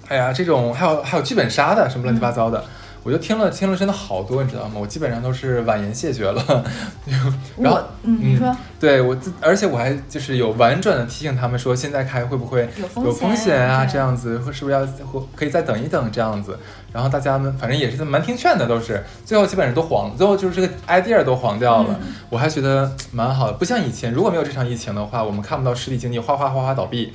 [0.10, 2.64] 哎呀，这种还有还有剧本杀的，什么乱七八糟的，
[3.04, 4.74] 我就听了听了真的好多，你知道吗？
[4.76, 6.66] 我基本上都是婉言谢绝了。
[7.58, 13.86] 然后嗯，你说对我，而且我还就是有婉转的提醒他们说，现在开会不会有风险啊？
[13.86, 16.58] 对这样子，或是不是要或可以再等一等这样子？
[16.92, 21.96] 然后大家们反正也是蛮听劝的，都是最后基本上都黄，最后就是这个 idea 都黄掉了。
[22.02, 27.12] 嗯我还觉得蛮好的，不像以前，如果没有这场疫情的话，我们看不到实体经济哗哗哗哗倒闭，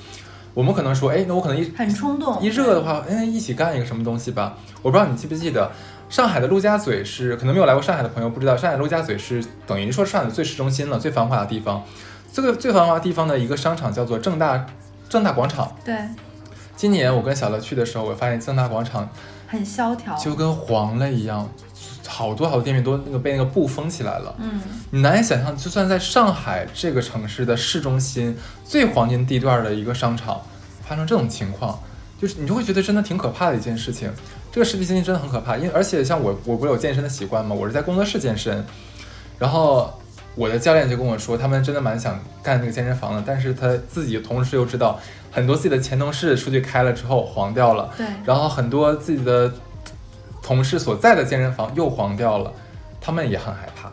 [0.55, 4.57] 我们可能说，哎，那我可能一很冲动，一热的话，哎，一起干一个什么东西吧。
[4.81, 5.71] 我不知道你记不记得，
[6.09, 11.83] 上海的陆家嘴是可能没有来过上海的朋友不知道，上海陆家嘴是等于说上海最市中心了，最繁华的地方。
[12.33, 14.67] 这个最繁华地方的一个商场叫做正大
[15.09, 15.73] 正大广场。
[15.85, 15.97] 对，
[16.77, 19.09] 今年我跟小乐去的时候，我发现正大广场
[19.47, 21.49] 很萧条，就跟黄了一样，
[22.15, 24.33] 好多好多店面都那个被那个布封起来了。
[24.39, 30.41] 嗯，你难以想象，就算在上海这个城市的市中心最黄金地段的一个商场，
[30.87, 31.77] 发生这种情况，
[32.21, 34.09] 就是你就会觉得真的挺可怕的一件事情。
[34.53, 37.53] 这个实体经济真的很可怕，因为而且像我，我不是有健身的习惯吗？
[37.53, 38.65] 我是在工作室健身，
[39.37, 39.93] 然后
[40.37, 45.01] 我的教练就跟我说，他们真的蛮想干那个健身房的，但是他自己同时又知道
[45.33, 49.53] 很多自己的前同事出去开了之后黄掉了，对，然后很多自己的
[50.45, 52.53] 同事所在的健身房又黄掉了，
[53.01, 53.91] 他们也很害怕。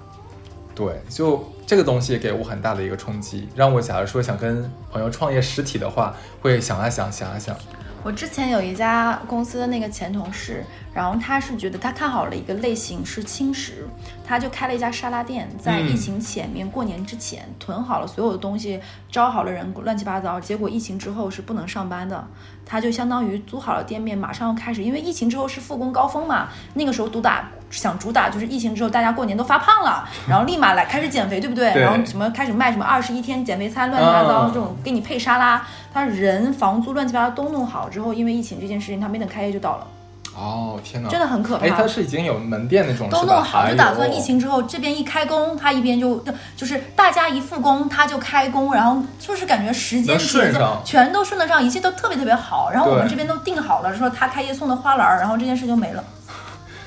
[0.75, 7.55] 对，就这个东西给我很大的一个冲击，让我假如说想跟朋友创业实体的话，会想啊想，想啊想。
[8.03, 13.87] 我之前有一家公司的那个前同事，然后他是觉得他看好了一个类型是轻食，
[14.25, 20.39] 他就开了一家沙拉店，在嗯疫情前面、过年之前囤好了所有的东西，招好了人，乱七八糟。
[20.39, 22.27] 结果疫情之后是不能上班的，
[22.65, 31.71] 他就相当于租好了店面，马上要开始，因为疫情之后是复工高峰嘛，那个时候主打想主打就是疫情之后大家过年都发胖了，然后立马来开始减肥，对不对？
[31.71, 39.87] 对 然后什么开始卖什么二十一天减肥餐，乱七八糟嗯这种给你配沙拉，他人房租乱七八糟都弄好之后，因为疫情这件事情，他没等开业就倒了，
[40.33, 41.09] 哦，天哪！
[41.09, 41.65] 真的很可怕。
[41.65, 43.09] 哎，他是已经有门店那种？
[43.09, 46.23] 都弄好，哎就打算疫情之后这边一开工，他一边就
[46.55, 52.71] 就是大家一复工，他就开工，然后就是感觉时间节奏上全都顺得上，一切都特别特别好。
[52.71, 56.03] 然后我们这边都定好了，说他开业送的花篮儿，然后这件事就没了，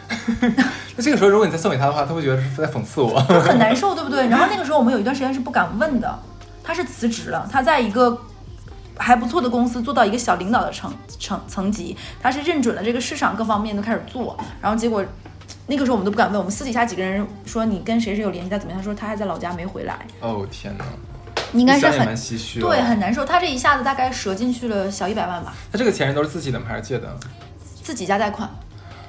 [0.96, 3.20] 那这个时候如果你再送给他的话，他会觉得是在讽刺我。
[3.28, 4.26] 就很难受，对不对？
[4.28, 6.18] 然后那个时候我们有一段时间是不敢问的，
[6.62, 8.18] 他是辞职了，他在一个。
[8.96, 15.04] 还不错的公司做到一个小领导的层层层级，他是认准了这个市场各方面都开始做，然后结果
[15.66, 18.80] 那个时候我们都不敢问，我们私底下几个人说你跟谁谁有联系，他怎么样？
[18.80, 20.84] 他说他还在老家没回来，哦天哪！
[21.52, 22.68] 应该是很唏嘘、哦。
[22.68, 23.24] 对，很难受。
[23.24, 26.66] 他这一下子大概折进去了小一百万吧，他这个钱都是自己的吗？
[26.68, 27.16] 还是借的？
[27.82, 28.48] 自己家贷款，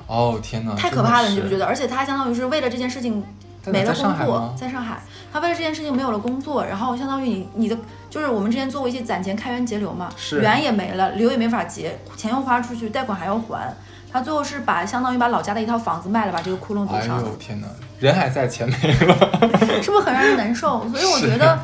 [0.07, 0.75] 哦天哪！
[0.75, 1.65] 太可怕了，你觉不觉得？
[1.65, 3.23] 而且他相当于是为了这件事情
[3.65, 5.01] 没了在上海工作，在上海，
[5.35, 7.77] 他为了这件事情没有了工作，然后相当于你你的
[8.09, 13.75] 就是我们之前做过一些攒钱开源节流嘛，是源也没了，流也没法结，钱又花出去，贷款还要还。
[14.09, 17.67] 他最后是把相当于把老家的一套房子卖了，把这个窟窿堵哎上哎，呦天哪！
[17.99, 19.13] 人还在，钱没了。
[19.83, 20.87] 是不是很让人难受？
[20.87, 21.59] 所以我觉得，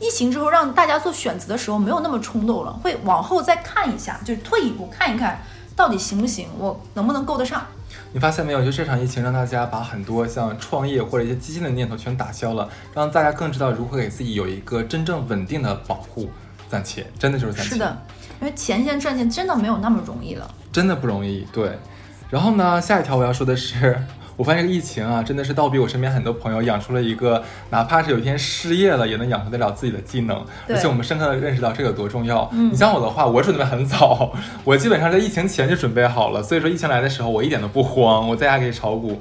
[0.00, 5.38] 疫情之后让大家做选择的时候没有那么冲动了，会往后再看一下，就是退一步看一看
[5.76, 7.60] 到底行不行，我能不能够得上。
[8.12, 8.64] 你发现没有？
[8.64, 16.30] 就这场疫情让大家把很多像创业或者一些基金的念头全打消了，让大家更知道如何给自己有一个真正稳定的保护。
[16.68, 18.02] 暂且真的就是暂且，是的，
[18.40, 20.54] 因为钱现在赚钱真的没有那么容易了。
[20.72, 21.46] 真的不容易。
[21.52, 21.78] 对，
[22.30, 24.02] 然后呢，下一条我要说的是，
[24.36, 30.44] 我发现这个疫情啊，真的是倒逼我身边很多朋友养出了一个，哪怕是有一天失业了，也能养活得了自己的技能。
[30.68, 32.48] 而且我们深刻的认识到这个有多重要。
[32.52, 34.32] 嗯你像我的话，我准备很早，
[34.64, 39.20] 我基本上在疫情前就准备好了，所以说疫情来的时候，我一点都不慌，我在家可以炒股。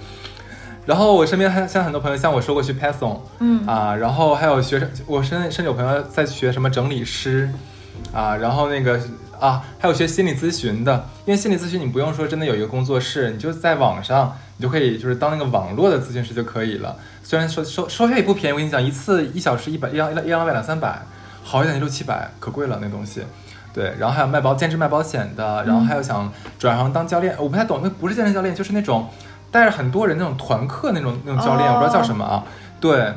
[0.85, 7.51] 然后我身边还像很多朋友，像我说过去 Python，嗯啊，然后还有学生，我身甚至有朋友在学什么整理师，
[8.11, 8.99] 啊，然后那个
[9.39, 16.95] 啊，还有学心理咨询的，因为心理咨询你不用说真的有一个工作室，你就在网上，你就可以就是当那个网络的咨询师就可以了。
[17.23, 21.01] 虽然收收收费也不便宜，我跟你讲，一次一小时一百一两一两两百两三百，
[21.43, 23.23] 好一点就六七百，可贵了那东西。
[23.73, 29.09] 对，然后还有卖保兼职卖保险的，然后还有想转行当教练，我不太懂，那不是健身教练，就是那种
[29.49, 32.43] 带着很多人那种团课那种那种教练，哦我不知道叫什么啊。
[32.79, 33.11] 对，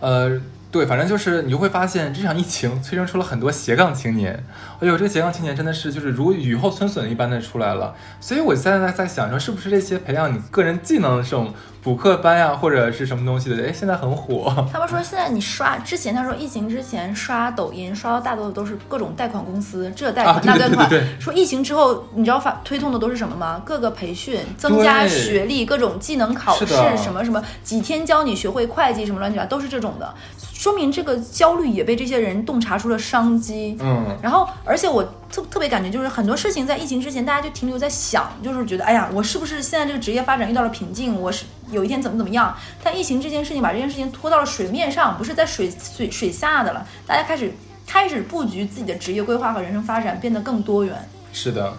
[0.00, 0.30] 呃，
[0.70, 4.44] 对，反正就是你就会发现这场疫情催生出了很多斜杠青年。
[4.80, 7.94] 哎呦，这个斜杠青年真的是就是如雨后春笋一般的出来了。
[8.20, 11.52] 所以我现在在想说，是不是这些培养你个人技能的这种
[11.82, 14.68] 补课班呀，或者是什么东西的，哎，现在很火。
[14.72, 20.88] 他们说现在你刷之前，他说疫情之前刷抖音刷到大多的都是各种贷款公司，这贷款、那贷款。
[20.88, 23.60] 对对对说疫情之后，你知道发推动的都是什么吗？
[23.66, 26.66] 各个培训，增加学历，各种技能考试，
[26.96, 30.14] 什么什么，几天教你学会会计，什么乱七八糟，都是这种的。
[30.60, 33.78] 说明这个焦虑也被这些人洞察出了商机。
[33.80, 35.02] 嗯，然后，而且我
[35.32, 41.18] 特特别感觉就是很多事情在疫情之前，大家就停留在想，就是觉得，哎呀，我是不是现在这个职业发展遇到了瓶颈？
[41.18, 42.54] 我是有一天怎么怎么样？
[42.84, 47.50] 但疫情这件事情把这件事情拖到了水面上，不是在水水水下的了，大家开始
[47.86, 50.94] 开始布局自己的职业规划和人生发展，变得更多元。
[51.32, 51.72] 是的。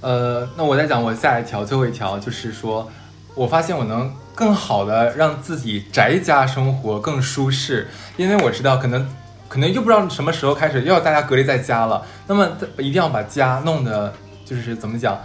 [0.00, 2.90] 呃，那我再讲我下一条，最后一条就是说，
[3.36, 9.08] 我发现我能更好的让自己宅家生活更舒适，因为我知道可能
[9.48, 14.12] 可能又不知道什么时候开始又要大家隔离在家了，那么一定要把家弄得
[14.44, 15.18] 就是怎么讲，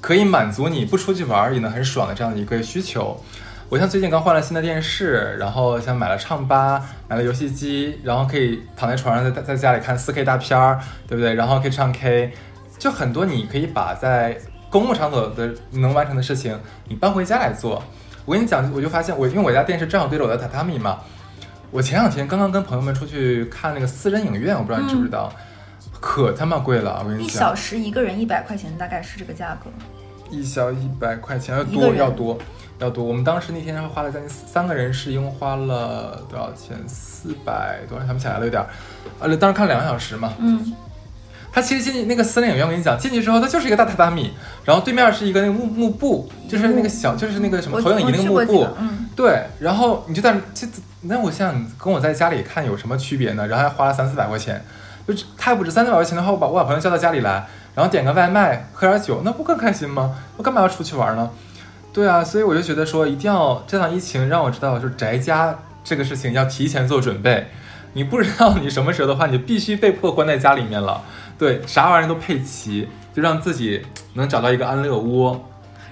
[0.00, 3.22] 可以满足你不出去玩也能很爽的这样的一个需求。
[3.68, 11.34] 我像最近刚换了新的电视，然后像买了唱吧，买了游戏机，然后可以躺在床上在在家里看 4K 大片儿，对不对？
[11.34, 12.32] 然后可以唱 K，
[12.76, 14.36] 就很多你可以把在
[14.68, 17.80] 公共场所的能完成的事情，你搬回家来做。
[18.24, 21.00] 我跟你讲，我就发现我因为我家电视正好对着我的榻榻米嘛，
[21.70, 25.32] 我前两天刚刚跟朋友们出去看那个私人影院，我不知道你知不知道，
[26.00, 29.70] 可他妈贵了，我跟你讲一小，时一个人一百块钱，大概是这个价格。
[30.30, 32.38] 一小一百块钱要多要多
[32.78, 33.02] 要多。
[33.02, 36.76] 我们当时那天花了将近三个人是一共花了多少钱？
[36.86, 38.06] 四百多少？
[38.06, 38.68] 想不起来了，有点儿。
[39.18, 40.32] 呃，当时看了两个小时嘛。
[40.38, 40.72] 嗯，
[41.52, 44.32] 它其实进去那个私人影院，我跟你讲，进去之后它就是一个大榻榻米，
[44.64, 50.66] 然后对面是一个那个幕幕布，就是那个小，就是那个什么投影仪那个幕布嗯，对，然后你就在这，
[51.02, 53.46] 那我想想跟我在家里看有什么区别呢？
[53.48, 54.64] 然后还花了三四百块钱，
[55.06, 60.16] 就太不值三四百块钱的话，我把我把朋友叫到家里来，然后点个外卖，喝点酒，那不更开心吗？
[60.36, 61.30] 我干嘛要出去玩呢？
[61.92, 67.48] 对啊，所以我就觉得说，一定要这场疫情让我知道，就是宅家这个事情要提前做准备。
[67.94, 71.02] 你不知道你什么时候的话，你就必须被迫关在家里面了。
[71.40, 73.82] 对，啥玩意儿都配齐，就让自己
[74.12, 75.42] 能找到一个安乐窝。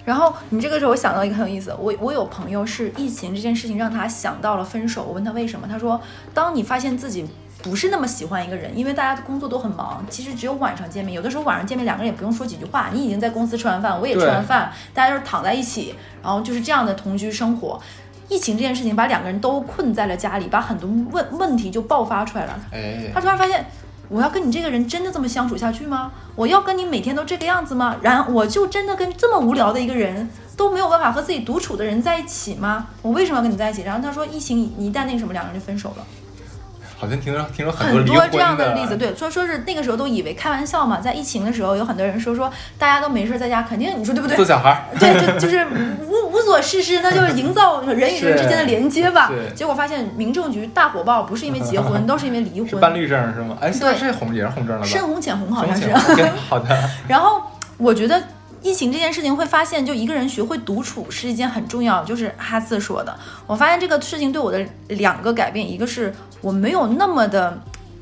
[0.05, 5.99] 然后你这个时候我想到一个很有意思，我我有朋友是疫情这件事情让他想到了分手，我问他为什么，他说
[6.34, 7.26] 当你发现自己
[7.62, 17.80] 不是那么喜欢一个人，因为大家的工作都很忙，其实只有晚上见面，有的时候晚上见面两个人也不用说几句话，你已经在公司吃完饭，我也吃完饭，大家就是躺在一起，然后就是这样的同居生活。
[18.28, 22.61] 疫情这件事情把两个人都困在了家里，把很多问问题就爆发出来了。
[22.70, 23.64] 哎他突然发现，
[24.09, 26.12] 我要跟你这个人真的这么相处下去吗？
[26.34, 27.96] 我要跟你每天都这个样子吗？
[28.00, 32.86] 然我就真的跟这么无聊的一个人都没有办法和自己独处的人在一起吗？
[33.02, 33.82] 我为什么要跟你在一起？
[33.82, 36.06] 然后他说，疫情一旦那什么，两个人就分手了。
[36.99, 44.44] 好像听说听说多很多这样的例子，对，说说是那个时候都以为开玩笑嘛，在疫情的时候，有很多人说说大家都没事在家，肯定你说对不对做？
[44.44, 44.82] 小孩儿。
[44.99, 45.64] 对，就就是
[46.03, 49.30] 无无所事事，那就是营造 人与人之间的连接吧。
[49.55, 52.68] 结果发现民政局大火爆，不是因为结婚， 都是因为离婚。
[52.68, 53.57] 是办绿证是吗？
[53.61, 54.86] 哎，现在对是红也是红证了吧？
[54.86, 55.92] 深红浅红好像是。
[56.49, 57.42] 好的，然后
[57.76, 58.20] 我觉得
[58.62, 63.18] 疫情这件事情会发现，就一个人学会独处是一件很重要，就是哈次说的。
[63.46, 67.59] 我发现这个事情对我的两个改变，一个是我没有那么的。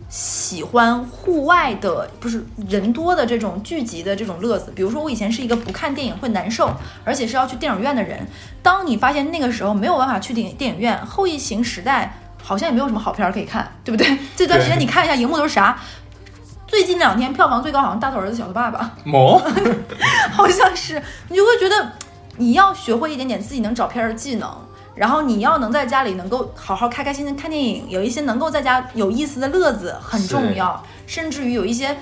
[0.08, 4.72] 喜欢户外的，不是人多的这种聚集的这种乐子。
[4.74, 6.72] 比如说，我以前是一个不看电影会难受，
[7.04, 8.24] 而且是要去电影院的人。
[8.62, 14.16] 当你发现那个时候没有办法去电电影院，后疫情时代好像也没有什么好片儿可以看，对不对？
[14.36, 15.76] 这段时间你看一下荧幕都是啥？
[16.76, 19.38] 最近两天票房最高好像《大头儿子小头爸爸萌，》，
[20.30, 21.92] 好像是，你就会觉得
[22.36, 24.54] 你要学会一点点自己能找片儿的技能。
[24.94, 31.96] 然后你要能在家里能够好好开开心心看电影，有一些能够在家有意思的乐子很重要，甚至于有一些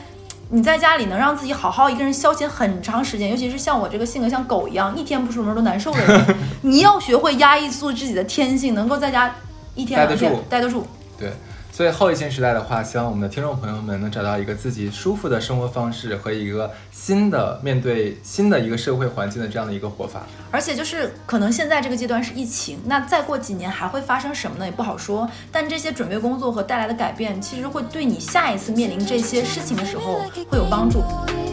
[0.48, 9.32] 你在家里能让自己好好一个人消遣很长时间，尤其是像我这个性格像狗一样，一天不出门都难受的人， 你要学会压抑住自己的天性，能够在家
[9.76, 10.84] 一天两天待得住待得住。
[11.16, 11.32] 对。
[11.74, 20.22] 所以后疫情时代的话，希望我们的听众朋友们能找到一个自己舒服的生活方式和一个新的面对新的一个社会环境的这样的一个活法。
[20.52, 24.64] 而且就是可能现在这个阶段是疫情，那再过几年还会发生什么呢？
[24.64, 25.28] 也不好说。
[25.50, 31.02] 但这些准备工作和带来的改变，其实会对你下一次面临这些事情的时候会有帮助。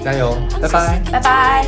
[0.05, 1.01] 加油，拜拜。
[1.11, 1.65] 拜拜。